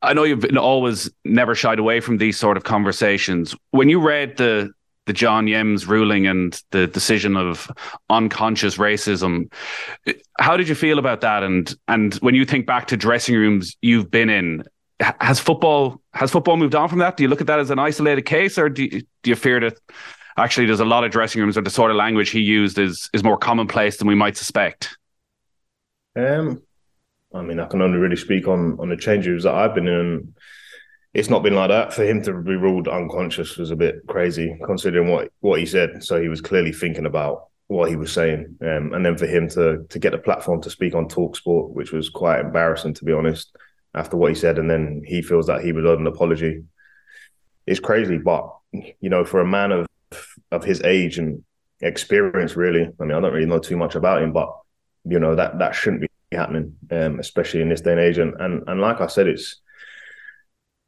I 0.02 0.14
know 0.14 0.24
you've 0.24 0.40
been 0.40 0.56
always 0.56 1.10
never 1.24 1.54
shied 1.54 1.78
away 1.78 2.00
from 2.00 2.18
these 2.18 2.38
sort 2.38 2.56
of 2.56 2.64
conversations. 2.64 3.54
When 3.70 3.88
you 3.88 4.00
read 4.00 4.36
the 4.36 4.72
the 5.06 5.14
John 5.14 5.46
Yems 5.46 5.88
ruling 5.88 6.28
and 6.28 6.62
the 6.70 6.86
decision 6.86 7.36
of 7.36 7.68
unconscious 8.10 8.76
racism. 8.76 9.52
How 10.38 10.56
did 10.56 10.68
you 10.68 10.76
feel 10.76 11.00
about 11.00 11.22
that? 11.22 11.42
And 11.42 11.74
and 11.88 12.14
when 12.16 12.34
you 12.34 12.44
think 12.44 12.64
back 12.66 12.86
to 12.88 12.96
dressing 12.96 13.34
rooms 13.34 13.76
you've 13.80 14.10
been 14.10 14.30
in, 14.30 14.62
has 15.00 15.40
football 15.40 16.00
has 16.12 16.30
football 16.30 16.56
moved 16.56 16.74
on 16.74 16.88
from 16.88 16.98
that? 16.98 17.16
Do 17.16 17.24
you 17.24 17.28
look 17.28 17.40
at 17.40 17.46
that 17.48 17.58
as 17.58 17.70
an 17.70 17.78
isolated 17.78 18.22
case, 18.22 18.56
or 18.58 18.68
do 18.68 18.84
you, 18.84 19.02
do 19.22 19.30
you 19.30 19.34
fear 19.36 19.58
that 19.60 19.78
actually 20.36 20.66
there's 20.66 20.80
a 20.80 20.84
lot 20.84 21.02
of 21.02 21.10
dressing 21.10 21.40
rooms 21.40 21.58
or 21.58 21.62
the 21.62 21.70
sort 21.70 21.90
of 21.90 21.96
language 21.96 22.30
he 22.30 22.40
used 22.40 22.78
is 22.78 23.10
is 23.12 23.24
more 23.24 23.36
commonplace 23.36 23.96
than 23.96 24.06
we 24.06 24.14
might 24.14 24.36
suspect? 24.36 24.96
Um, 26.14 26.62
I 27.32 27.42
mean, 27.42 27.60
I 27.60 27.66
can 27.66 27.82
only 27.82 27.98
really 27.98 28.16
speak 28.16 28.48
on 28.48 28.78
on 28.80 28.88
the 28.88 28.96
changes 28.96 29.44
that 29.44 29.54
I've 29.54 29.74
been 29.74 29.88
in 29.88 30.34
it's 31.12 31.28
not 31.28 31.42
been 31.42 31.54
like 31.54 31.70
that. 31.70 31.92
For 31.92 32.04
him 32.04 32.22
to 32.22 32.32
be 32.32 32.54
ruled 32.54 32.86
unconscious 32.86 33.56
was 33.56 33.70
a 33.70 33.76
bit 33.76 34.06
crazy, 34.06 34.56
considering 34.64 35.08
what 35.08 35.30
what 35.40 35.58
he 35.58 35.66
said. 35.66 36.04
So 36.04 36.20
he 36.20 36.28
was 36.28 36.40
clearly 36.40 36.72
thinking 36.72 37.06
about 37.06 37.48
what 37.66 37.88
he 37.88 37.96
was 37.96 38.12
saying, 38.12 38.56
um, 38.62 38.92
and 38.94 39.04
then 39.04 39.16
for 39.16 39.26
him 39.26 39.48
to 39.50 39.84
to 39.88 39.98
get 39.98 40.12
the 40.12 40.18
platform 40.18 40.60
to 40.62 40.70
speak 40.70 40.94
on 40.94 41.08
Talk 41.08 41.36
Sport, 41.36 41.72
which 41.72 41.92
was 41.92 42.08
quite 42.08 42.40
embarrassing 42.40 42.94
to 42.94 43.04
be 43.04 43.12
honest, 43.12 43.54
after 43.94 44.16
what 44.16 44.30
he 44.30 44.34
said, 44.34 44.58
and 44.58 44.70
then 44.70 45.02
he 45.04 45.22
feels 45.22 45.46
that 45.46 45.62
he 45.62 45.72
was 45.72 45.84
owed 45.84 46.00
an 46.00 46.06
apology. 46.06 46.62
It's 47.66 47.80
crazy, 47.80 48.18
but 48.18 48.48
you 48.72 49.10
know, 49.10 49.24
for 49.24 49.40
a 49.40 49.46
man 49.46 49.72
of 49.72 49.86
of 50.52 50.64
his 50.64 50.80
age 50.82 51.18
and 51.18 51.42
experience. 51.80 52.56
Really, 52.56 52.88
I 53.00 53.04
mean, 53.04 53.16
I 53.16 53.20
don't 53.20 53.32
really 53.32 53.46
know 53.46 53.58
too 53.58 53.76
much 53.76 53.96
about 53.96 54.22
him, 54.22 54.32
but 54.32 54.48
you 55.04 55.18
know 55.18 55.34
that 55.34 55.58
that 55.58 55.74
shouldn't 55.74 56.02
be 56.02 56.08
happening, 56.38 56.76
um, 56.90 57.18
especially 57.18 57.62
in 57.62 57.68
this 57.68 57.80
day 57.80 57.92
and 57.92 58.00
age. 58.00 58.18
And 58.18 58.34
and 58.40 58.62
and 58.68 58.80
like 58.80 59.00
I 59.00 59.06
said, 59.06 59.26
it's 59.26 59.60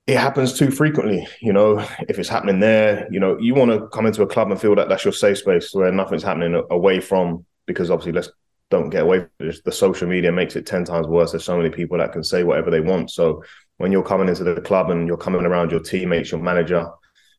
it 0.06 0.16
happens 0.16 0.52
too 0.58 0.70
frequently. 0.70 1.26
You 1.40 1.52
know, 1.52 1.78
if 2.08 2.18
it's 2.18 2.28
happening 2.28 2.60
there, 2.60 3.06
you 3.10 3.20
know, 3.20 3.38
you 3.38 3.54
want 3.54 3.70
to 3.70 3.88
come 3.88 4.06
into 4.06 4.22
a 4.22 4.26
club 4.26 4.50
and 4.50 4.60
feel 4.60 4.74
that 4.74 4.88
that's 4.88 5.04
your 5.04 5.12
safe 5.12 5.38
space 5.38 5.72
where 5.74 5.92
nothing's 5.92 6.22
happening 6.22 6.60
away 6.70 7.00
from. 7.00 7.44
Because 7.66 7.90
obviously, 7.90 8.12
let's 8.12 8.30
don't 8.70 8.90
get 8.90 9.02
away. 9.02 9.26
The 9.38 9.70
social 9.70 10.08
media 10.08 10.32
makes 10.32 10.56
it 10.56 10.66
ten 10.66 10.84
times 10.84 11.06
worse. 11.06 11.32
There's 11.32 11.44
so 11.44 11.56
many 11.56 11.70
people 11.70 11.98
that 11.98 12.12
can 12.12 12.24
say 12.24 12.42
whatever 12.42 12.70
they 12.70 12.80
want. 12.80 13.10
So 13.10 13.44
when 13.76 13.92
you're 13.92 14.02
coming 14.02 14.28
into 14.28 14.44
the 14.44 14.60
club 14.60 14.90
and 14.90 15.06
you're 15.06 15.16
coming 15.16 15.44
around 15.44 15.70
your 15.70 15.80
teammates, 15.80 16.30
your 16.30 16.40
manager, 16.40 16.88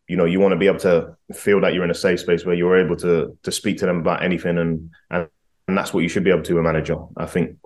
you 0.07 0.15
know, 0.15 0.25
you 0.25 0.39
want 0.39 0.51
to 0.51 0.57
be 0.57 0.67
able 0.67 0.79
to 0.79 1.15
feel 1.33 1.59
that 1.61 1.73
you're 1.73 1.83
in 1.83 1.91
a 1.91 1.95
safe 1.95 2.19
space 2.19 2.45
where 2.45 2.55
you're 2.55 2.77
able 2.77 2.95
to 2.97 3.37
to 3.43 3.51
speak 3.51 3.79
to 3.79 3.85
them 3.85 3.99
about 3.99 4.23
anything, 4.23 4.57
and 4.57 4.91
and, 5.09 5.27
and 5.67 5.77
that's 5.77 5.93
what 5.93 6.01
you 6.01 6.09
should 6.09 6.23
be 6.23 6.31
able 6.31 6.43
to 6.43 6.59
a 6.59 6.63
manager. 6.63 6.97
I 7.17 7.25
think. 7.25 7.57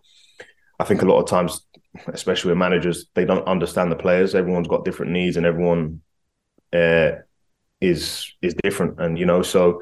I 0.79 0.84
think 0.84 1.01
a 1.01 1.05
lot 1.05 1.19
of 1.19 1.27
times 1.27 1.65
especially 2.07 2.50
with 2.50 2.57
managers, 2.57 3.07
they 3.13 3.25
don't 3.25 3.48
understand 3.48 3.91
the 3.91 3.96
players. 3.96 4.36
Everyone's 4.36 4.67
got 4.67 4.86
different 4.86 5.12
needs, 5.12 5.38
and 5.38 5.46
everyone 5.46 6.01
uh, 6.74 7.12
is 7.81 8.34
is 8.41 8.55
different. 8.63 9.00
And 9.00 9.17
you 9.17 9.25
know, 9.25 9.41
so 9.41 9.81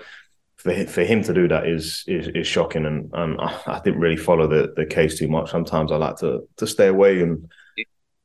for 0.55 0.85
for 0.87 1.03
him 1.03 1.23
to 1.23 1.33
do 1.33 1.47
that 1.47 1.67
is 1.67 2.03
is, 2.07 2.27
is 2.29 2.47
shocking. 2.47 2.85
And 2.85 3.09
and 3.13 3.39
I, 3.39 3.81
didn't 3.83 3.99
really 3.99 4.17
follow 4.17 4.47
the 4.47 4.73
the 4.75 4.85
case 4.85 5.17
too 5.17 5.27
much. 5.27 5.51
Sometimes 5.51 5.91
I 5.91 5.97
like 5.97 6.17
to 6.17 6.47
to 6.57 6.67
stay 6.67 6.87
away 6.87 7.21
and 7.21 7.49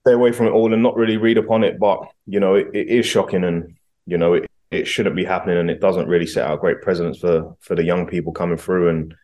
stay 0.03 0.13
away 0.13 0.33
from 0.33 0.47
it 0.47 0.53
all 0.53 0.73
and 0.73 0.83
not 0.83 0.97
really 0.97 1.17
read 1.17 1.39
upon 1.39 1.65
it. 1.65 1.79
But 1.79 2.09
you 2.27 2.41
know, 2.41 2.55
it, 2.55 2.69
it 2.73 2.89
is 2.89 3.07
shocking, 3.07 3.45
and 3.45 3.77
you 4.07 4.19
know, 4.19 4.35
it, 4.35 4.51
it 4.71 4.87
shouldn't 4.87 5.17
be 5.17 5.25
happening, 5.25 5.59
and 5.59 5.71
it 5.71 5.81
doesn't 5.81 6.09
really 6.09 6.27
set 6.27 6.47
out 6.47 6.61
great 6.61 6.83
precedents 6.83 7.19
for 7.19 7.57
for 7.61 7.75
the 7.75 7.85
young 7.85 8.07
people 8.07 8.33
coming 8.33 8.59
through 8.59 8.89
and 8.89 9.15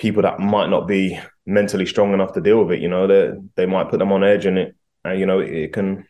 people 0.00 0.22
that 0.22 0.40
might 0.40 0.70
not 0.70 0.88
be 0.88 1.20
mentally 1.44 1.84
strong 1.84 2.14
enough 2.14 2.32
to 2.32 2.40
deal 2.40 2.64
with 2.64 2.78
it. 2.78 2.82
You 2.82 2.88
know, 2.88 3.06
they 3.06 3.32
they 3.54 3.66
might 3.66 3.90
put 3.90 3.98
them 3.98 4.12
on 4.12 4.24
edge, 4.24 4.46
and 4.46 4.58
it, 4.58 4.74
and 5.04 5.20
you 5.20 5.26
know, 5.26 5.40
it, 5.40 5.52
it 5.52 5.72
can 5.72 6.06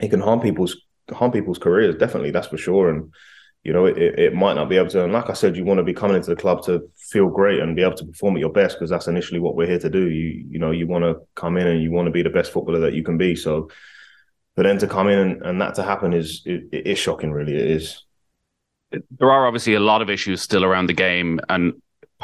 it 0.00 0.08
can 0.08 0.20
harm 0.20 0.40
people's 0.40 0.76
harm 1.12 1.30
people's 1.30 1.58
careers. 1.58 1.94
Definitely, 1.96 2.30
that's 2.30 2.48
for 2.48 2.56
sure. 2.56 2.88
And 2.88 3.12
you 3.62 3.72
know, 3.72 3.84
it, 3.84 3.98
it 3.98 4.34
might 4.34 4.54
not 4.54 4.68
be 4.68 4.76
able 4.76 4.90
to. 4.90 5.04
And 5.04 5.12
like 5.12 5.30
I 5.30 5.34
said, 5.34 5.56
you 5.56 5.64
want 5.64 5.78
to 5.78 5.84
be 5.84 5.94
coming 5.94 6.16
into 6.16 6.30
the 6.30 6.36
club 6.36 6.64
to 6.64 6.90
feel 6.96 7.28
great 7.28 7.60
and 7.60 7.76
be 7.76 7.82
able 7.82 7.96
to 7.96 8.06
perform 8.06 8.36
at 8.36 8.40
your 8.40 8.52
best 8.52 8.76
because 8.76 8.90
that's 8.90 9.06
initially 9.06 9.40
what 9.40 9.54
we're 9.54 9.68
here 9.68 9.78
to 9.78 9.90
do. 9.90 10.08
You 10.08 10.46
you 10.48 10.58
know, 10.58 10.70
you 10.70 10.86
want 10.86 11.04
to 11.04 11.20
come 11.34 11.58
in 11.58 11.66
and 11.66 11.82
you 11.82 11.92
want 11.92 12.06
to 12.06 12.12
be 12.12 12.22
the 12.22 12.30
best 12.30 12.52
footballer 12.52 12.80
that 12.80 12.94
you 12.94 13.02
can 13.02 13.18
be. 13.18 13.36
So, 13.36 13.68
for 14.56 14.62
them 14.62 14.78
to 14.78 14.86
come 14.86 15.08
in 15.08 15.18
and, 15.18 15.42
and 15.42 15.60
that 15.60 15.74
to 15.74 15.82
happen 15.82 16.14
is 16.14 16.42
it, 16.46 16.68
it 16.72 16.86
is 16.86 16.98
shocking. 16.98 17.32
Really, 17.32 17.54
it 17.54 17.70
is. 17.70 18.02
There 19.18 19.30
are 19.30 19.46
obviously 19.46 19.74
a 19.74 19.80
lot 19.80 20.02
of 20.02 20.08
issues 20.08 20.40
still 20.40 20.64
around 20.64 20.86
the 20.86 20.94
game, 20.94 21.40
and 21.48 21.74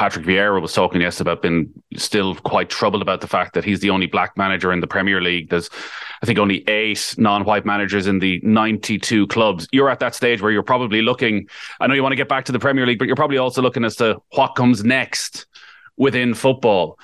Patrick 0.00 0.25
Vieira 0.25 0.62
was 0.62 0.73
talking 0.73 1.02
yesterday 1.02 1.30
about 1.30 1.42
being 1.42 1.71
still 1.95 2.35
quite 2.37 2.71
troubled 2.71 3.02
about 3.02 3.21
the 3.21 3.26
fact 3.26 3.52
that 3.52 3.64
he's 3.64 3.80
the 3.80 3.90
only 3.90 4.07
black 4.07 4.35
manager 4.35 4.73
in 4.73 4.80
the 4.80 4.87
Premier 4.87 5.21
League. 5.21 5.50
There's, 5.50 5.69
I 6.23 6.25
think, 6.25 6.38
only 6.38 6.66
eight 6.71 7.14
non-white 7.19 7.66
managers 7.66 8.07
in 8.07 8.19
the 8.19 8.40
92 8.42 9.26
clubs. 9.26 9.69
You're 9.73 9.90
at 9.90 10.00
that 10.00 10.14
stage 10.14 10.40
where 10.40 10.50
you're 10.50 10.62
probably 10.62 11.02
looking. 11.02 11.50
I 11.80 11.87
know 11.87 11.92
you 11.92 12.02
want 12.02 12.12
to 12.12 12.16
get 12.16 12.30
back 12.30 12.47
to 12.47 12.52
the 12.52 12.59
Premier 12.59 12.87
League, 12.87 12.99
but 12.99 13.09
you're 13.09 13.14
probably 13.14 13.37
also 13.37 13.61
looking 13.61 13.85
as 13.85 13.97
to 13.97 14.23
what 14.30 14.54
comes 14.54 14.83
next 14.83 15.45
within 15.99 16.33
football. 16.33 16.99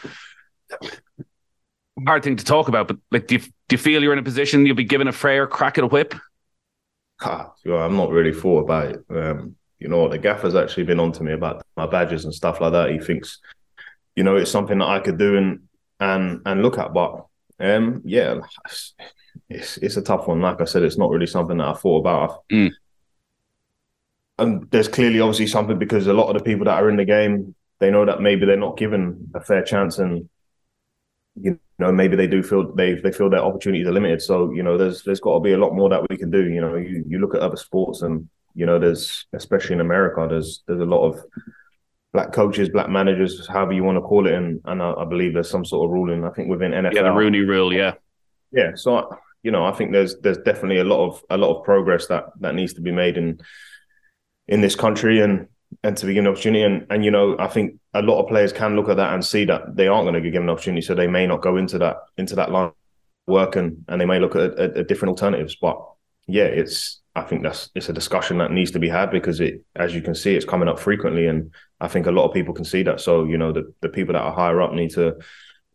Hard 2.06 2.22
thing 2.22 2.36
to 2.36 2.44
talk 2.46 2.68
about, 2.68 2.88
but 2.88 2.96
like, 3.10 3.26
do 3.26 3.34
you, 3.34 3.40
do 3.40 3.50
you 3.72 3.78
feel 3.78 4.02
you're 4.02 4.14
in 4.14 4.18
a 4.18 4.22
position 4.22 4.64
you'll 4.64 4.74
be 4.74 4.84
given 4.84 5.06
a 5.06 5.12
fair 5.12 5.46
crack 5.46 5.76
at 5.76 5.84
a 5.84 5.86
whip? 5.86 6.14
Ah, 7.20 7.52
I'm 7.66 7.96
not 7.98 8.08
really 8.08 8.32
thought 8.32 8.60
about 8.60 8.86
it. 8.86 9.04
Um, 9.10 9.56
you 9.78 9.88
know, 9.88 10.08
the 10.08 10.18
gaffer's 10.18 10.54
actually 10.54 10.84
been 10.84 11.00
on 11.00 11.12
to 11.12 11.22
me 11.22 11.32
about 11.32 11.62
my 11.76 11.86
badges 11.86 12.24
and 12.24 12.34
stuff 12.34 12.60
like 12.60 12.72
that. 12.72 12.90
He 12.90 12.98
thinks, 12.98 13.38
you 14.14 14.24
know, 14.24 14.36
it's 14.36 14.50
something 14.50 14.78
that 14.78 14.88
I 14.88 15.00
could 15.00 15.18
do 15.18 15.36
and 15.36 15.60
and 16.00 16.40
and 16.46 16.62
look 16.62 16.78
at. 16.78 16.94
But 16.94 17.26
um, 17.60 18.02
yeah, 18.04 18.40
it's 19.48 19.76
it's 19.78 19.96
a 19.96 20.02
tough 20.02 20.26
one. 20.26 20.40
Like 20.40 20.60
I 20.60 20.64
said, 20.64 20.82
it's 20.82 20.98
not 20.98 21.10
really 21.10 21.26
something 21.26 21.58
that 21.58 21.68
I 21.68 21.74
thought 21.74 22.00
about. 22.00 22.44
Mm. 22.50 22.72
And 24.38 24.70
there's 24.70 24.88
clearly 24.88 25.20
obviously 25.20 25.46
something 25.46 25.78
because 25.78 26.06
a 26.06 26.12
lot 26.12 26.28
of 26.28 26.34
the 26.36 26.44
people 26.44 26.66
that 26.66 26.82
are 26.82 26.90
in 26.90 26.96
the 26.96 27.04
game, 27.04 27.54
they 27.80 27.90
know 27.90 28.04
that 28.04 28.20
maybe 28.20 28.44
they're 28.44 28.56
not 28.56 28.76
given 28.76 29.30
a 29.34 29.40
fair 29.40 29.62
chance 29.62 29.98
and 29.98 30.28
you 31.38 31.58
know 31.78 31.92
maybe 31.92 32.16
they 32.16 32.26
do 32.26 32.42
feel 32.42 32.74
they 32.74 32.94
they 32.94 33.12
feel 33.12 33.28
their 33.28 33.42
opportunities 33.44 33.86
are 33.86 33.92
limited 33.92 34.22
so 34.22 34.50
you 34.52 34.62
know 34.62 34.78
there's 34.78 35.02
there's 35.02 35.20
got 35.20 35.34
to 35.34 35.40
be 35.40 35.52
a 35.52 35.58
lot 35.58 35.74
more 35.74 35.90
that 35.90 36.08
we 36.08 36.16
can 36.16 36.30
do 36.30 36.48
you 36.48 36.62
know 36.62 36.76
you, 36.76 37.04
you 37.06 37.18
look 37.18 37.34
at 37.34 37.42
other 37.42 37.56
sports 37.56 38.00
and 38.00 38.26
you 38.56 38.66
know, 38.66 38.78
there's 38.78 39.26
especially 39.34 39.74
in 39.74 39.80
America, 39.80 40.26
there's 40.28 40.64
there's 40.66 40.80
a 40.80 40.84
lot 40.84 41.06
of 41.06 41.22
black 42.12 42.32
coaches, 42.32 42.70
black 42.70 42.88
managers, 42.88 43.46
however 43.46 43.74
you 43.74 43.84
want 43.84 43.96
to 43.96 44.02
call 44.02 44.26
it, 44.26 44.32
and 44.32 44.60
and 44.64 44.82
I, 44.82 44.92
I 44.94 45.04
believe 45.04 45.34
there's 45.34 45.50
some 45.50 45.64
sort 45.64 45.84
of 45.86 45.92
ruling. 45.92 46.24
I 46.24 46.30
think 46.30 46.48
within 46.48 46.72
NFL, 46.72 46.94
yeah, 46.94 47.02
the 47.02 47.12
Rooney 47.12 47.40
Rule, 47.40 47.72
yeah, 47.72 47.92
yeah. 48.50 48.72
So 48.74 49.16
you 49.42 49.50
know, 49.50 49.66
I 49.66 49.72
think 49.72 49.92
there's 49.92 50.18
there's 50.20 50.38
definitely 50.38 50.78
a 50.78 50.84
lot 50.84 51.06
of 51.06 51.22
a 51.28 51.36
lot 51.36 51.54
of 51.54 51.64
progress 51.64 52.06
that 52.06 52.24
that 52.40 52.54
needs 52.54 52.72
to 52.74 52.80
be 52.80 52.92
made 52.92 53.18
in 53.18 53.40
in 54.48 54.62
this 54.62 54.74
country 54.74 55.20
and 55.20 55.48
and 55.82 55.96
to 55.98 56.06
be 56.06 56.14
given 56.14 56.26
an 56.26 56.32
opportunity. 56.32 56.64
And 56.64 56.86
and 56.88 57.04
you 57.04 57.10
know, 57.10 57.36
I 57.38 57.48
think 57.48 57.78
a 57.92 58.00
lot 58.00 58.22
of 58.22 58.28
players 58.28 58.52
can 58.54 58.74
look 58.74 58.88
at 58.88 58.96
that 58.96 59.12
and 59.12 59.22
see 59.22 59.44
that 59.44 59.76
they 59.76 59.86
aren't 59.86 60.04
going 60.04 60.14
to 60.14 60.22
get 60.22 60.32
given 60.32 60.48
an 60.48 60.52
opportunity, 60.54 60.80
so 60.80 60.94
they 60.94 61.06
may 61.06 61.26
not 61.26 61.42
go 61.42 61.58
into 61.58 61.76
that 61.78 61.98
into 62.16 62.34
that 62.36 62.50
line 62.50 62.72
work 63.26 63.56
and 63.56 63.84
and 63.88 64.00
they 64.00 64.06
may 64.06 64.18
look 64.18 64.34
at, 64.34 64.58
at, 64.58 64.76
at 64.78 64.88
different 64.88 65.10
alternatives. 65.10 65.56
But 65.56 65.78
yeah, 66.26 66.44
it's 66.44 67.02
I 67.16 67.22
think 67.22 67.42
that's 67.42 67.70
it's 67.74 67.88
a 67.88 67.94
discussion 67.94 68.36
that 68.38 68.52
needs 68.52 68.70
to 68.72 68.78
be 68.78 68.90
had 68.90 69.10
because 69.10 69.40
it, 69.40 69.64
as 69.74 69.94
you 69.94 70.02
can 70.02 70.14
see, 70.14 70.36
it's 70.36 70.44
coming 70.44 70.68
up 70.68 70.78
frequently, 70.78 71.26
and 71.26 71.50
I 71.80 71.88
think 71.88 72.06
a 72.06 72.10
lot 72.10 72.26
of 72.26 72.34
people 72.34 72.52
can 72.52 72.66
see 72.66 72.82
that. 72.82 73.00
So 73.00 73.24
you 73.24 73.38
know, 73.38 73.52
the 73.52 73.72
the 73.80 73.88
people 73.88 74.12
that 74.12 74.22
are 74.22 74.34
higher 74.34 74.60
up 74.60 74.74
need 74.74 74.90
to 74.90 75.16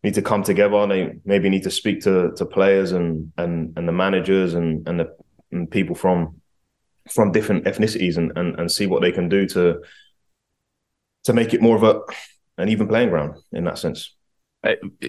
need 0.03 0.13
to 0.13 0.21
come 0.21 0.43
together. 0.43 0.85
They 0.85 1.13
maybe 1.25 1.49
need 1.49 1.63
to 1.63 1.71
speak 1.71 2.01
to 2.01 2.31
to 2.35 2.45
players 2.45 2.91
and 2.91 3.33
and 3.37 3.75
and 3.75 3.87
the 3.87 3.91
managers 3.91 4.53
and 4.53 4.87
and 4.87 4.99
the 4.99 5.17
and 5.51 5.69
people 5.69 5.95
from 5.95 6.39
from 7.09 7.31
different 7.31 7.65
ethnicities 7.65 8.17
and, 8.17 8.31
and 8.37 8.59
and 8.59 8.71
see 8.71 8.85
what 8.85 9.01
they 9.01 9.11
can 9.11 9.27
do 9.27 9.47
to 9.47 9.81
to 11.23 11.33
make 11.33 11.55
it 11.55 11.61
more 11.61 11.75
of 11.75 11.83
a 11.83 12.01
an 12.61 12.69
even 12.69 12.87
playing 12.87 13.09
ground 13.09 13.35
in 13.51 13.63
that 13.63 13.79
sense. 13.79 14.15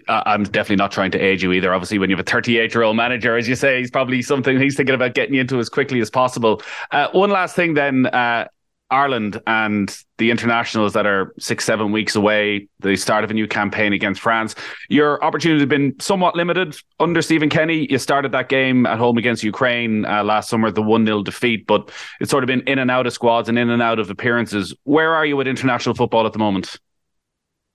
I'm 0.09 0.45
definitely 0.45 0.77
not 0.77 0.93
trying 0.93 1.11
to 1.11 1.19
age 1.19 1.43
you 1.43 1.53
either. 1.53 1.75
Obviously, 1.75 1.99
when 1.99 2.09
you 2.09 2.17
have 2.17 2.27
a 2.27 2.31
38 2.31 2.73
year 2.75 2.83
old 2.83 2.97
manager, 2.97 3.37
as 3.37 3.49
you 3.49 3.55
say, 3.55 3.81
he's 3.81 3.91
probably 3.91 4.23
something 4.23 4.59
he's 4.59 4.77
thinking 4.77 4.95
about 4.95 5.15
getting 5.15 5.35
you 5.35 5.43
into 5.43 5.59
as 5.59 5.69
quickly 5.69 6.01
as 6.01 6.11
possible. 6.11 6.63
Uh, 6.91 7.09
one 7.13 7.31
last 7.31 7.55
thing, 7.55 7.75
then. 7.75 8.07
Uh, 8.07 8.47
Ireland 8.93 9.41
and 9.47 9.97
the 10.19 10.31
internationals 10.31 10.93
that 10.93 11.07
are 11.07 11.33
six, 11.39 11.65
seven 11.65 11.93
weeks 11.93 12.15
away, 12.15 12.69
the 12.81 12.95
start 12.95 13.25
of 13.25 13.31
a 13.31 13.35
new 13.35 13.49
campaign 13.49 13.95
against 13.95 14.21
France. 14.21 14.55
Your 14.91 15.25
opportunity 15.25 15.61
has 15.61 15.69
been 15.69 15.99
somewhat 15.99 16.37
limited 16.37 16.77
under 17.01 17.23
Stephen 17.23 17.49
Kenny. 17.49 17.91
You 17.91 17.99
started 17.99 18.33
that 18.33 18.51
game 18.51 18.85
at 18.85 18.99
home 18.99 19.17
against 19.17 19.43
Ukraine 19.43 20.05
uh, 20.05 20.23
last 20.23 20.51
summer, 20.51 20.71
the 20.71 20.83
1 20.83 21.07
0 21.07 21.23
defeat, 21.23 21.67
but 21.67 21.91
it's 22.21 22.31
sort 22.31 22.45
of 22.45 22.49
been 22.49 22.61
in 22.63 22.79
and 22.79 22.91
out 22.91 23.07
of 23.07 23.15
squads 23.15 23.49
and 23.49 23.59
in 23.59 23.71
and 23.71 23.81
out 23.81 23.99
of 23.99 24.11
appearances. 24.11 24.75
Where 24.85 25.15
are 25.15 25.25
you 25.25 25.39
with 25.39 25.47
international 25.47 25.95
football 25.95 26.27
at 26.27 26.35
the 26.35 26.39
moment? 26.39 26.79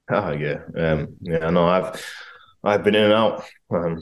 Oh 0.09 0.31
yeah, 0.31 0.59
um, 0.77 1.15
yeah. 1.21 1.47
I've 1.49 2.01
I've 2.63 2.83
been 2.83 2.95
in 2.95 3.03
and 3.03 3.13
out. 3.13 3.43
Um, 3.69 3.99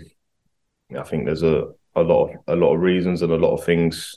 I 0.97 1.03
think 1.03 1.25
there's 1.25 1.43
a 1.43 1.69
a 1.95 2.01
lot 2.03 2.29
of 2.29 2.35
a 2.47 2.55
lot 2.55 2.75
of 2.75 2.81
reasons 2.81 3.21
and 3.21 3.31
a 3.31 3.37
lot 3.37 3.55
of 3.55 3.65
things 3.65 4.15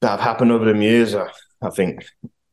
that 0.00 0.10
have 0.10 0.20
happened 0.20 0.52
over 0.52 0.70
the 0.70 0.78
years. 0.78 1.14
I, 1.14 1.28
I 1.62 1.70
think 1.70 2.04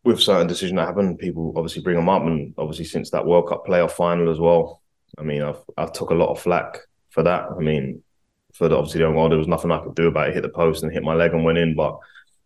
with 0.03 0.19
certain 0.19 0.47
decisions 0.47 0.77
that 0.77 0.87
happened, 0.87 1.19
people 1.19 1.53
obviously 1.55 1.81
bring 1.81 1.97
them 1.97 2.09
up, 2.09 2.23
and 2.23 2.53
obviously 2.57 2.85
since 2.85 3.11
that 3.11 3.25
World 3.25 3.49
Cup 3.49 3.65
playoff 3.65 3.91
final 3.91 4.31
as 4.31 4.39
well. 4.39 4.81
I 5.17 5.23
mean, 5.23 5.41
I've 5.41 5.59
I 5.77 5.85
took 5.85 6.09
a 6.11 6.15
lot 6.15 6.29
of 6.31 6.39
flack 6.39 6.79
for 7.09 7.23
that. 7.23 7.45
I 7.55 7.59
mean, 7.59 8.01
for 8.53 8.69
the, 8.69 8.77
obviously 8.77 8.99
the 8.99 9.07
own 9.07 9.15
goal, 9.15 9.29
there 9.29 9.37
was 9.37 9.47
nothing 9.47 9.71
I 9.71 9.83
could 9.83 9.95
do 9.95 10.07
about 10.07 10.29
it. 10.29 10.33
Hit 10.33 10.43
the 10.43 10.49
post 10.49 10.83
and 10.83 10.91
hit 10.91 11.03
my 11.03 11.13
leg 11.13 11.33
and 11.33 11.43
went 11.43 11.57
in, 11.57 11.75
but 11.75 11.97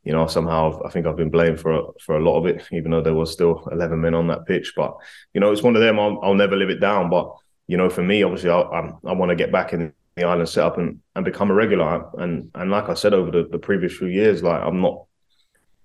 you 0.05 0.11
know, 0.11 0.27
somehow 0.27 0.79
I 0.85 0.89
think 0.89 1.07
I've 1.07 1.17
been 1.17 1.31
blamed 1.31 1.59
for 1.59 1.93
for 1.99 2.15
a 2.15 2.23
lot 2.23 2.37
of 2.37 2.45
it, 2.45 2.67
even 2.71 2.91
though 2.91 3.01
there 3.01 3.15
was 3.15 3.31
still 3.31 3.67
eleven 3.71 4.01
men 4.01 4.13
on 4.13 4.27
that 4.27 4.45
pitch. 4.45 4.73
But 4.75 4.95
you 5.33 5.41
know, 5.41 5.51
it's 5.51 5.63
one 5.63 5.75
of 5.75 5.81
them. 5.81 5.99
I'll, 5.99 6.19
I'll 6.21 6.35
never 6.35 6.55
live 6.55 6.69
it 6.69 6.79
down. 6.79 7.09
But 7.09 7.35
you 7.67 7.75
know, 7.75 7.89
for 7.89 8.03
me, 8.03 8.21
obviously, 8.21 8.51
I 8.51 8.61
I, 8.61 9.13
want 9.13 9.29
to 9.31 9.35
get 9.35 9.51
back 9.51 9.73
in 9.73 9.93
the 10.15 10.23
Ireland 10.23 10.47
setup 10.47 10.77
and 10.77 10.99
and 11.15 11.25
become 11.25 11.49
a 11.49 11.55
regular. 11.55 12.07
And 12.19 12.51
and 12.53 12.69
like 12.69 12.87
I 12.87 12.93
said 12.93 13.15
over 13.15 13.31
the, 13.31 13.47
the 13.51 13.57
previous 13.57 13.97
few 13.97 14.07
years, 14.07 14.43
like 14.43 14.61
I'm 14.61 14.79
not 14.79 15.05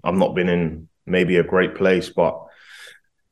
I'm 0.04 0.18
not 0.18 0.34
been 0.34 0.50
in 0.50 0.88
maybe 1.06 1.38
a 1.38 1.42
great 1.42 1.74
place, 1.74 2.10
but 2.10 2.38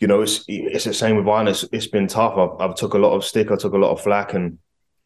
you 0.00 0.08
know, 0.08 0.22
it's 0.22 0.42
it's 0.48 0.84
the 0.84 0.94
same 0.94 1.16
with 1.16 1.28
Ireland. 1.28 1.50
It's, 1.50 1.64
it's 1.70 1.88
been 1.88 2.06
tough. 2.06 2.38
I've, 2.38 2.70
I've 2.70 2.76
took 2.76 2.94
a 2.94 2.98
lot 2.98 3.14
of 3.14 3.24
stick. 3.24 3.50
I 3.50 3.56
took 3.56 3.74
a 3.74 3.78
lot 3.78 3.92
of 3.92 4.00
flack, 4.00 4.32
and 4.32 4.58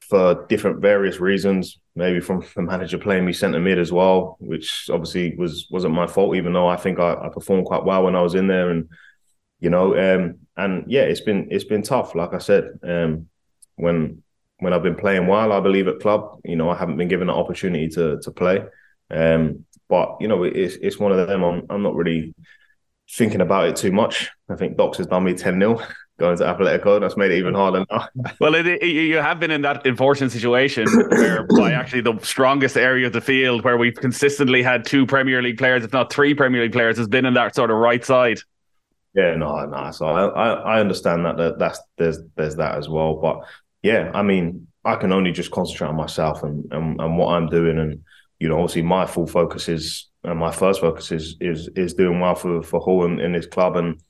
for 0.09 0.47
different 0.49 0.81
various 0.81 1.21
reasons. 1.21 1.79
Maybe 1.95 2.21
from 2.21 2.45
the 2.55 2.63
manager 2.63 2.99
playing 2.99 3.25
me 3.25 3.33
centre 3.33 3.61
mid 3.61 3.79
as 3.79 3.93
well, 3.93 4.37
which 4.41 4.89
obviously 4.91 5.37
was 5.37 5.67
wasn't 5.71 5.95
my 5.95 6.07
fault. 6.07 6.37
Even 6.37 6.53
though 6.53 6.69
I 6.69 6.77
think 6.77 6.99
I, 6.99 7.15
I 7.15 7.29
performed 7.29 7.67
quite 7.67 7.85
well 7.85 8.05
when 8.05 8.17
I 8.17 8.23
was 8.23 8.35
in 8.35 8.47
there, 8.47 8.71
and 8.71 8.89
you 9.61 9.71
know, 9.71 9.97
um, 9.97 10.39
and 10.57 10.85
yeah, 10.91 11.03
it's 11.03 11.21
been 11.21 11.49
it's 11.51 11.65
been 11.65 11.83
tough. 11.83 12.15
Like 12.15 12.35
I 12.35 12.39
said, 12.39 12.65
um, 12.83 13.29
when 13.77 14.23
when 14.59 14.73
I've 14.73 14.83
been 14.83 14.97
playing 14.97 15.27
well, 15.27 15.53
I 15.53 15.61
believe 15.61 15.89
at 15.89 16.01
club, 16.01 16.39
you 16.45 16.57
know, 16.57 16.71
I 16.71 16.77
haven't 16.77 16.97
been 16.97 17.09
given 17.09 17.29
an 17.29 17.37
opportunity 17.37 17.89
to 17.91 18.21
to 18.21 18.31
play. 18.31 18.65
Um, 19.11 19.67
but 19.89 20.17
you 20.21 20.29
know, 20.29 20.45
it's 20.45 20.77
it's 20.77 20.99
one 20.99 21.13
of 21.13 21.29
them. 21.29 21.43
I'm 21.43 21.67
I'm 21.69 21.83
not 21.83 21.95
really 21.95 22.35
thinking 23.11 23.41
about 23.41 23.69
it 23.69 23.77
too 23.77 23.93
much. 23.93 24.31
I 24.49 24.57
think 24.57 24.77
Docs 24.77 24.99
has 24.99 25.07
done 25.07 25.25
me 25.25 25.35
10 25.35 25.59
0 25.59 25.81
going 26.23 26.39
to 26.39 26.45
Atletico. 26.45 27.01
That's 27.01 27.17
made 27.17 27.33
it 27.33 27.39
even 27.39 27.55
harder 27.55 27.85
now. 27.91 28.09
well, 28.41 28.55
it, 28.55 28.67
it, 28.67 28.85
you 28.85 29.17
have 29.17 29.41
been 29.41 29.51
in 29.51 29.63
that 29.63 29.85
unfortunate 29.85 30.31
situation 30.31 30.87
where 31.11 31.47
by 31.59 31.73
actually 31.73 32.03
the 32.03 32.17
strongest 32.21 32.77
area 32.77 33.09
of 33.09 33.13
the 33.13 33.21
field 33.21 33.65
where 33.65 33.77
we've 33.77 33.97
consistently 33.97 34.63
had 34.63 34.85
two 34.85 35.05
Premier 35.05 35.43
League 35.43 35.59
players, 35.59 35.85
if 35.85 35.93
not 35.93 36.13
three 36.13 36.33
Premier 36.33 36.63
League 36.63 36.73
players, 36.73 36.97
has 36.97 37.09
been 37.09 37.27
in 37.27 37.35
that 37.35 37.55
sort 37.55 37.71
of 37.71 37.77
right 37.77 38.05
side. 38.05 38.39
Yeah, 39.15 39.35
no, 39.35 39.67
no. 39.67 39.91
So 39.91 40.07
I, 40.07 40.27
I, 40.27 40.49
I 40.77 40.81
understand 40.81 41.27
that, 41.27 41.37
that 41.37 41.59
that's 41.59 41.81
there's 41.99 42.19
there's 42.37 42.57
that 42.57 42.79
as 42.79 42.89
well. 42.89 43.17
But 43.17 43.41
yeah, 43.83 44.11
I 44.15 44.23
mean, 44.23 44.69
I 44.85 44.95
can 44.95 45.13
only 45.13 45.33
just 45.33 45.51
concentrate 45.51 45.89
on 45.89 45.97
myself 45.97 46.45
and, 46.45 46.73
and, 46.73 47.01
and 47.01 47.19
what 47.19 47.35
I'm 47.35 47.49
doing. 47.49 47.79
And, 47.79 48.05
you 48.39 48.49
know, 48.49 48.59
obviously 48.59 48.83
my 48.83 49.07
full 49.07 49.27
focus 49.27 49.69
is 49.69 50.09
and 50.25 50.39
my 50.39 50.53
first 50.53 50.81
focus 50.81 51.11
is 51.11 51.37
is 51.41 51.69
is 51.75 51.95
doing 51.95 52.21
well 52.21 52.35
for 52.35 52.63
for 52.63 52.81
Hull 52.81 53.05
and 53.05 53.21
in 53.21 53.33
this 53.33 53.47
club 53.47 53.77
and 53.77 54.01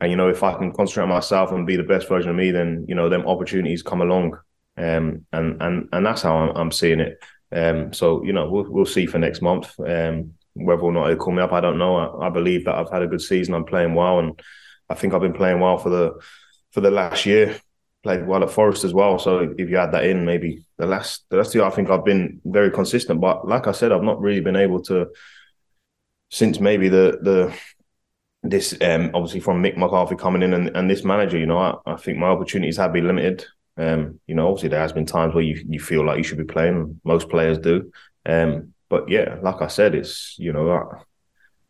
and 0.00 0.10
you 0.10 0.16
know 0.16 0.28
if 0.28 0.42
I 0.42 0.54
can 0.54 0.72
concentrate 0.72 1.04
on 1.04 1.08
myself 1.08 1.50
and 1.50 1.66
be 1.66 1.76
the 1.76 1.82
best 1.82 2.08
version 2.08 2.30
of 2.30 2.36
me, 2.36 2.50
then 2.50 2.84
you 2.88 2.94
know 2.94 3.08
them 3.08 3.26
opportunities 3.26 3.82
come 3.82 4.00
along, 4.00 4.38
um, 4.76 5.26
and 5.32 5.60
and 5.60 5.88
and 5.92 6.06
that's 6.06 6.22
how 6.22 6.36
I'm, 6.36 6.56
I'm 6.56 6.72
seeing 6.72 7.00
it. 7.00 7.18
Um, 7.50 7.92
so 7.92 8.22
you 8.24 8.32
know 8.32 8.48
we'll 8.50 8.70
we'll 8.70 8.86
see 8.86 9.06
for 9.06 9.18
next 9.18 9.42
month. 9.42 9.78
Um, 9.80 10.34
whether 10.54 10.82
or 10.82 10.92
not 10.92 11.08
they 11.08 11.16
call 11.16 11.32
me 11.32 11.42
up, 11.42 11.52
I 11.52 11.60
don't 11.60 11.78
know. 11.78 11.96
I, 11.96 12.26
I, 12.26 12.30
believe 12.30 12.64
that 12.64 12.74
I've 12.74 12.90
had 12.90 13.02
a 13.02 13.06
good 13.06 13.20
season. 13.20 13.54
I'm 13.54 13.64
playing 13.64 13.94
well, 13.94 14.18
and 14.18 14.40
I 14.88 14.94
think 14.94 15.14
I've 15.14 15.20
been 15.20 15.32
playing 15.32 15.60
well 15.60 15.78
for 15.78 15.90
the 15.90 16.20
for 16.72 16.80
the 16.80 16.90
last 16.90 17.26
year. 17.26 17.56
Played 18.04 18.26
well 18.26 18.44
at 18.44 18.50
Forest 18.50 18.84
as 18.84 18.94
well. 18.94 19.18
So 19.18 19.54
if 19.58 19.68
you 19.68 19.76
add 19.76 19.92
that 19.92 20.04
in, 20.04 20.24
maybe 20.24 20.64
the 20.76 20.86
last 20.86 21.24
the 21.30 21.36
last 21.36 21.54
year, 21.54 21.64
I 21.64 21.70
think 21.70 21.90
I've 21.90 22.04
been 22.04 22.40
very 22.44 22.70
consistent. 22.70 23.20
But 23.20 23.46
like 23.48 23.66
I 23.66 23.72
said, 23.72 23.90
I've 23.90 24.02
not 24.02 24.20
really 24.20 24.40
been 24.40 24.56
able 24.56 24.82
to 24.84 25.08
since 26.30 26.60
maybe 26.60 26.88
the 26.88 27.18
the 27.22 27.54
this 28.42 28.74
um, 28.80 29.10
obviously 29.14 29.40
from 29.40 29.62
Mick 29.62 29.76
McCarthy 29.76 30.16
coming 30.16 30.42
in 30.42 30.54
and, 30.54 30.76
and 30.76 30.88
this 30.88 31.04
manager, 31.04 31.38
you 31.38 31.46
know, 31.46 31.58
I, 31.58 31.74
I 31.86 31.96
think 31.96 32.18
my 32.18 32.28
opportunities 32.28 32.76
have 32.76 32.92
been 32.92 33.06
limited. 33.06 33.44
Um, 33.76 34.20
you 34.26 34.34
know, 34.34 34.48
obviously 34.48 34.70
there 34.70 34.80
has 34.80 34.92
been 34.92 35.06
times 35.06 35.34
where 35.34 35.44
you 35.44 35.64
you 35.68 35.80
feel 35.80 36.04
like 36.04 36.18
you 36.18 36.24
should 36.24 36.38
be 36.38 36.44
playing. 36.44 37.00
Most 37.04 37.28
players 37.28 37.58
do. 37.58 37.92
Um, 38.26 38.74
but 38.88 39.08
yeah, 39.08 39.36
like 39.42 39.60
I 39.60 39.66
said, 39.68 39.94
it's 39.94 40.36
you 40.38 40.52
know, 40.52 40.90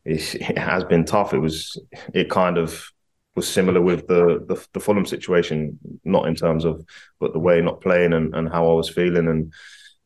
it's, 0.05 0.35
it 0.35 0.59
has 0.59 0.85
been 0.85 1.05
tough. 1.05 1.35
It 1.35 1.39
was 1.39 1.81
it 2.15 2.31
kind 2.31 2.59
of 2.59 2.91
was 3.35 3.49
similar 3.49 3.81
with 3.81 4.07
the, 4.07 4.45
the 4.47 4.67
the 4.73 4.81
Fulham 4.81 5.07
situation, 5.07 5.79
not 6.05 6.27
in 6.27 6.35
terms 6.35 6.65
of 6.65 6.85
but 7.21 7.33
the 7.33 7.39
way 7.39 7.61
not 7.61 7.81
playing 7.81 8.13
and, 8.13 8.35
and 8.35 8.49
how 8.49 8.71
I 8.71 8.75
was 8.75 8.89
feeling 8.91 9.29
and 9.29 9.53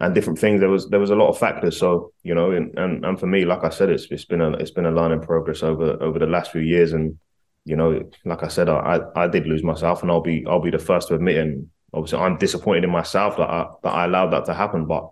and 0.03 0.17
different 0.17 0.39
things. 0.39 0.61
There 0.61 0.69
was 0.69 0.89
there 0.89 1.01
was 1.01 1.11
a 1.11 1.15
lot 1.15 1.29
of 1.29 1.39
factors. 1.39 1.79
So 1.79 2.13
you 2.25 2.35
know, 2.35 2.51
and 2.51 2.77
and, 2.77 3.05
and 3.05 3.19
for 3.19 3.27
me, 3.27 3.45
like 3.45 3.63
I 3.63 3.71
said, 3.71 3.89
it's 3.89 4.11
it's 4.11 4.25
been 4.25 4.41
a 4.41 4.51
it's 4.55 4.73
been 4.73 4.85
a 4.85 4.91
learning 4.91 5.21
progress 5.23 5.63
over 5.63 6.03
over 6.03 6.19
the 6.19 6.27
last 6.27 6.51
few 6.51 6.61
years. 6.61 6.93
And 6.93 7.19
you 7.65 7.77
know, 7.77 8.11
like 8.25 8.43
I 8.43 8.49
said, 8.49 8.69
I 8.69 9.01
I 9.15 9.29
did 9.29 9.47
lose 9.47 9.63
myself, 9.63 10.03
and 10.03 10.11
I'll 10.11 10.21
be 10.21 10.45
I'll 10.47 10.61
be 10.61 10.73
the 10.73 10.79
first 10.81 11.09
to 11.09 11.15
admit. 11.15 11.37
And 11.39 11.71
obviously, 11.95 12.19
I'm 12.19 12.37
disappointed 12.37 12.85
in 12.85 12.91
myself 12.91 13.37
that 13.37 13.49
I 13.49 13.67
that 13.85 13.95
I 13.95 14.05
allowed 14.07 14.33
that 14.33 14.45
to 14.47 14.55
happen. 14.55 14.87
But 14.87 15.09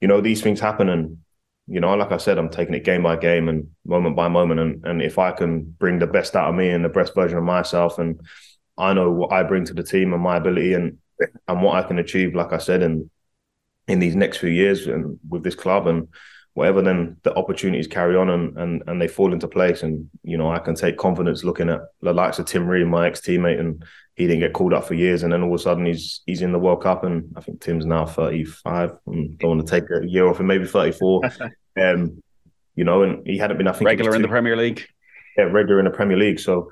you 0.00 0.08
know, 0.08 0.22
these 0.22 0.40
things 0.40 0.60
happen, 0.60 0.88
and 0.88 1.18
you 1.66 1.80
know, 1.80 1.94
like 1.94 2.10
I 2.10 2.16
said, 2.16 2.38
I'm 2.38 2.48
taking 2.48 2.74
it 2.74 2.84
game 2.84 3.02
by 3.02 3.16
game 3.16 3.50
and 3.50 3.68
moment 3.84 4.16
by 4.16 4.28
moment. 4.28 4.60
And 4.60 4.86
and 4.86 5.02
if 5.02 5.18
I 5.18 5.32
can 5.32 5.62
bring 5.62 5.98
the 5.98 6.06
best 6.06 6.34
out 6.36 6.48
of 6.48 6.54
me 6.54 6.70
and 6.70 6.82
the 6.82 6.88
best 6.88 7.14
version 7.14 7.36
of 7.36 7.44
myself, 7.44 7.98
and 7.98 8.18
I 8.78 8.94
know 8.94 9.10
what 9.10 9.30
I 9.30 9.42
bring 9.42 9.66
to 9.66 9.74
the 9.74 9.82
team 9.82 10.14
and 10.14 10.22
my 10.22 10.38
ability 10.38 10.72
and 10.72 10.96
and 11.46 11.62
what 11.62 11.76
I 11.76 11.86
can 11.86 11.98
achieve, 11.98 12.34
like 12.34 12.54
I 12.54 12.58
said, 12.58 12.82
and 12.82 13.10
in 13.88 13.98
these 13.98 14.14
next 14.14 14.38
few 14.38 14.50
years 14.50 14.86
and 14.86 15.18
with 15.28 15.42
this 15.42 15.54
club 15.54 15.86
and 15.86 16.08
whatever, 16.54 16.82
then 16.82 17.16
the 17.22 17.34
opportunities 17.34 17.86
carry 17.86 18.16
on 18.16 18.28
and 18.30 18.56
and 18.58 18.82
and 18.86 19.00
they 19.00 19.08
fall 19.08 19.32
into 19.32 19.48
place. 19.48 19.82
And 19.82 20.08
you 20.22 20.36
know, 20.36 20.50
I 20.50 20.58
can 20.58 20.74
take 20.74 20.96
confidence 20.96 21.44
looking 21.44 21.68
at 21.68 21.80
the 22.00 22.12
likes 22.12 22.38
of 22.38 22.46
Tim 22.46 22.66
Ream, 22.66 22.88
my 22.88 23.06
ex 23.06 23.20
teammate, 23.20 23.60
and 23.60 23.82
he 24.14 24.26
didn't 24.26 24.40
get 24.40 24.52
called 24.52 24.74
up 24.74 24.84
for 24.84 24.94
years, 24.94 25.22
and 25.22 25.32
then 25.32 25.42
all 25.42 25.54
of 25.54 25.60
a 25.60 25.62
sudden 25.62 25.86
he's 25.86 26.22
he's 26.26 26.42
in 26.42 26.52
the 26.52 26.58
World 26.58 26.82
Cup, 26.82 27.04
and 27.04 27.32
I 27.36 27.40
think 27.40 27.60
Tim's 27.60 27.86
now 27.86 28.06
thirty 28.06 28.44
five. 28.44 28.92
Don't 29.06 29.38
want 29.42 29.66
to 29.66 29.80
take 29.80 29.90
a 29.90 30.06
year 30.06 30.26
off, 30.28 30.38
and 30.38 30.48
maybe 30.48 30.66
thirty 30.66 30.92
four. 30.92 31.22
um, 31.80 32.22
you 32.74 32.84
know, 32.84 33.02
and 33.02 33.26
he 33.26 33.38
hadn't 33.38 33.58
been 33.58 33.68
I 33.68 33.72
think 33.72 33.86
regular 33.86 34.14
in 34.14 34.22
the 34.22 34.28
Premier 34.28 34.56
League. 34.56 34.86
Yeah, 35.36 35.44
regular 35.44 35.78
in 35.78 35.86
the 35.86 35.90
Premier 35.90 36.16
League. 36.16 36.40
So 36.40 36.70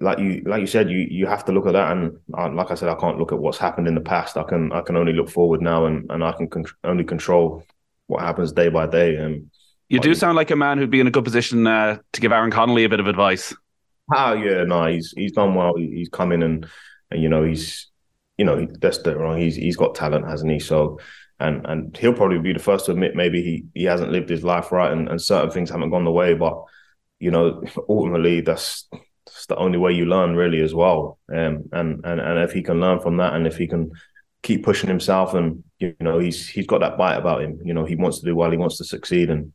like 0.00 0.18
you 0.18 0.42
like 0.46 0.60
you 0.60 0.66
said, 0.66 0.90
you 0.90 0.98
you 1.10 1.26
have 1.26 1.44
to 1.46 1.52
look 1.52 1.66
at 1.66 1.72
that, 1.72 1.92
and 1.92 2.16
uh, 2.36 2.50
like 2.50 2.70
I 2.70 2.74
said, 2.74 2.88
I 2.88 2.94
can't 2.94 3.18
look 3.18 3.32
at 3.32 3.38
what's 3.38 3.58
happened 3.58 3.88
in 3.88 3.94
the 3.94 4.00
past. 4.00 4.36
I 4.36 4.44
can 4.44 4.72
I 4.72 4.80
can 4.80 4.96
only 4.96 5.12
look 5.12 5.28
forward 5.28 5.60
now, 5.60 5.86
and 5.86 6.10
and 6.10 6.24
I 6.24 6.32
can 6.32 6.48
con- 6.48 6.64
only 6.84 7.04
control 7.04 7.64
what 8.06 8.22
happens 8.22 8.52
day 8.52 8.68
by 8.68 8.86
day. 8.86 9.16
And 9.16 9.50
you 9.88 10.00
do 10.00 10.14
sound 10.14 10.36
like 10.36 10.50
a 10.50 10.56
man 10.56 10.78
who'd 10.78 10.90
be 10.90 11.00
in 11.00 11.06
a 11.06 11.10
good 11.10 11.24
position 11.24 11.66
uh, 11.66 11.98
to 12.12 12.20
give 12.20 12.32
Aaron 12.32 12.50
Connolly 12.50 12.84
a 12.84 12.88
bit 12.88 13.00
of 13.00 13.06
advice. 13.06 13.54
Oh 14.14 14.32
yeah, 14.34 14.64
no, 14.64 14.86
he's 14.86 15.12
he's 15.16 15.32
done 15.32 15.54
well. 15.54 15.74
He's 15.76 16.08
come 16.08 16.32
in 16.32 16.42
and 16.42 16.66
and 17.10 17.22
you 17.22 17.28
know 17.28 17.44
he's 17.44 17.88
you 18.38 18.44
know 18.44 18.66
that's 18.80 18.98
the 18.98 19.16
wrong. 19.16 19.38
He's 19.38 19.56
he's 19.56 19.76
got 19.76 19.94
talent, 19.94 20.26
hasn't 20.26 20.50
he? 20.50 20.60
So 20.60 20.98
and 21.40 21.64
and 21.66 21.96
he'll 21.96 22.14
probably 22.14 22.38
be 22.38 22.52
the 22.52 22.58
first 22.58 22.86
to 22.86 22.92
admit 22.92 23.16
maybe 23.16 23.42
he 23.42 23.64
he 23.74 23.84
hasn't 23.84 24.12
lived 24.12 24.28
his 24.28 24.44
life 24.44 24.72
right, 24.72 24.92
and, 24.92 25.08
and 25.08 25.20
certain 25.20 25.50
things 25.50 25.70
haven't 25.70 25.90
gone 25.90 26.04
the 26.04 26.12
way, 26.12 26.34
but 26.34 26.62
you 27.18 27.30
know 27.30 27.62
ultimately 27.88 28.40
that's 28.40 28.88
it's 29.44 29.48
the 29.48 29.56
only 29.56 29.76
way 29.76 29.92
you 29.92 30.06
learn 30.06 30.36
really 30.36 30.62
as 30.62 30.72
well. 30.72 31.18
Um, 31.30 31.68
and 31.72 32.00
and 32.02 32.18
and 32.18 32.38
if 32.38 32.52
he 32.52 32.62
can 32.62 32.80
learn 32.80 32.98
from 33.00 33.18
that, 33.18 33.34
and 33.34 33.46
if 33.46 33.58
he 33.58 33.66
can 33.66 33.90
keep 34.42 34.64
pushing 34.64 34.88
himself, 34.88 35.34
and 35.34 35.62
you 35.78 35.94
know 36.00 36.18
he's 36.18 36.48
he's 36.48 36.66
got 36.66 36.80
that 36.80 36.96
bite 36.96 37.16
about 37.16 37.42
him. 37.42 37.58
You 37.62 37.74
know 37.74 37.84
he 37.84 37.94
wants 37.94 38.20
to 38.20 38.24
do 38.24 38.34
well, 38.34 38.50
he 38.50 38.56
wants 38.56 38.78
to 38.78 38.84
succeed, 38.84 39.28
and 39.28 39.52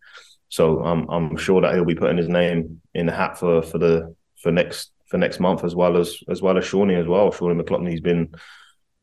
so 0.47 0.83
I'm 0.83 1.09
I'm 1.09 1.37
sure 1.37 1.59
that 1.61 1.73
he'll 1.73 1.85
be 1.85 1.95
putting 1.95 2.17
his 2.17 2.29
name 2.29 2.81
in 2.93 3.07
the 3.07 3.11
hat 3.11 3.39
for 3.39 3.63
for 3.63 3.79
the 3.79 4.15
for 4.43 4.51
next 4.51 4.91
for 5.07 5.17
next 5.17 5.39
month 5.39 5.63
as 5.63 5.73
well 5.73 5.97
as 5.97 6.19
as 6.29 6.39
well 6.39 6.59
as 6.59 6.65
Shawnee 6.65 6.93
as 6.93 7.07
well. 7.07 7.31
Shawnee 7.31 7.55
McLoughlin, 7.55 7.89
he's 7.89 7.99
been 7.99 8.29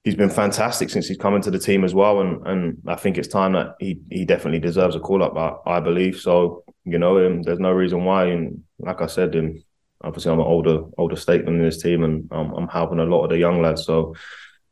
he's 0.04 0.14
been 0.14 0.30
fantastic 0.30 0.88
since 0.88 1.08
he's 1.08 1.18
come 1.18 1.34
into 1.34 1.50
the 1.50 1.58
team 1.58 1.82
as 1.82 1.96
well, 1.96 2.20
and 2.20 2.46
and 2.46 2.78
I 2.86 2.94
think 2.94 3.18
it's 3.18 3.26
time 3.26 3.54
that 3.54 3.74
he 3.80 3.98
he 4.08 4.24
definitely 4.24 4.60
deserves 4.60 4.94
a 4.94 5.00
call 5.00 5.24
up. 5.24 5.36
I, 5.36 5.78
I 5.78 5.80
believe 5.80 6.20
so. 6.20 6.62
You 6.84 7.00
know, 7.00 7.26
um, 7.26 7.42
there's 7.42 7.58
no 7.58 7.72
reason 7.72 8.04
why, 8.04 8.26
and 8.26 8.62
like 8.78 9.02
I 9.02 9.06
said, 9.06 9.34
um, 9.34 9.64
obviously 10.02 10.32
I'm 10.32 10.40
an 10.40 10.46
older 10.46 10.82
older 10.98 11.16
statement 11.16 11.56
in 11.56 11.62
this 11.62 11.82
team, 11.82 12.04
and 12.04 12.28
I'm, 12.30 12.52
I'm 12.52 12.68
helping 12.68 12.98
a 12.98 13.04
lot 13.04 13.24
of 13.24 13.30
the 13.30 13.38
young 13.38 13.62
lads. 13.62 13.84
So 13.84 14.14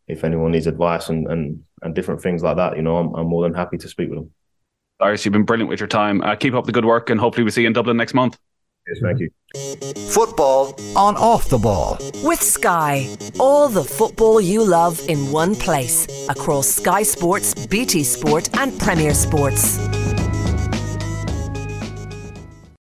if 0.07 0.25
anyone 0.25 0.53
needs 0.53 0.67
advice 0.67 1.09
and 1.09 1.27
and, 1.29 1.63
and 1.83 1.95
different 1.95 2.23
things 2.23 2.43
like 2.43 2.57
that, 2.57 2.77
you 2.77 2.83
know, 2.83 2.97
I'm, 2.97 3.15
I'm 3.15 3.27
more 3.27 3.43
than 3.43 3.55
happy 3.55 3.79
to 3.79 3.89
speak 3.89 4.11
with 4.11 4.19
them. 4.19 4.31
Darius, 5.01 5.25
you've 5.25 5.33
been 5.33 5.45
brilliant 5.45 5.69
with 5.69 5.81
your 5.81 5.89
time. 5.89 6.23
Uh, 6.23 6.37
keep 6.37 6.55
up 6.55 6.67
the 6.67 6.73
good 6.73 6.85
work, 6.85 7.11
and 7.11 7.21
hopefully 7.21 7.45
we 7.45 7.51
see 7.51 7.63
you 7.63 7.67
in 7.67 7.73
Dublin 7.73 7.97
next 7.97 8.15
month. 8.15 8.39
Yes, 8.87 8.99
thank 9.03 9.19
you. 9.19 9.31
Football 10.11 10.79
on 10.95 11.17
off 11.17 11.49
the 11.49 11.59
ball. 11.59 11.99
With 12.23 12.43
Sky, 12.43 13.09
all 13.41 13.69
the 13.69 13.83
football 13.83 14.41
you 14.41 14.63
love 14.63 15.01
in 15.09 15.33
one 15.33 15.55
place 15.55 16.29
across 16.29 16.69
Sky 16.69 17.03
Sports, 17.03 17.67
BT 17.67 18.05
Sport, 18.05 18.51
and 18.59 18.79
Premier 18.79 19.15
Sports. 19.15 19.79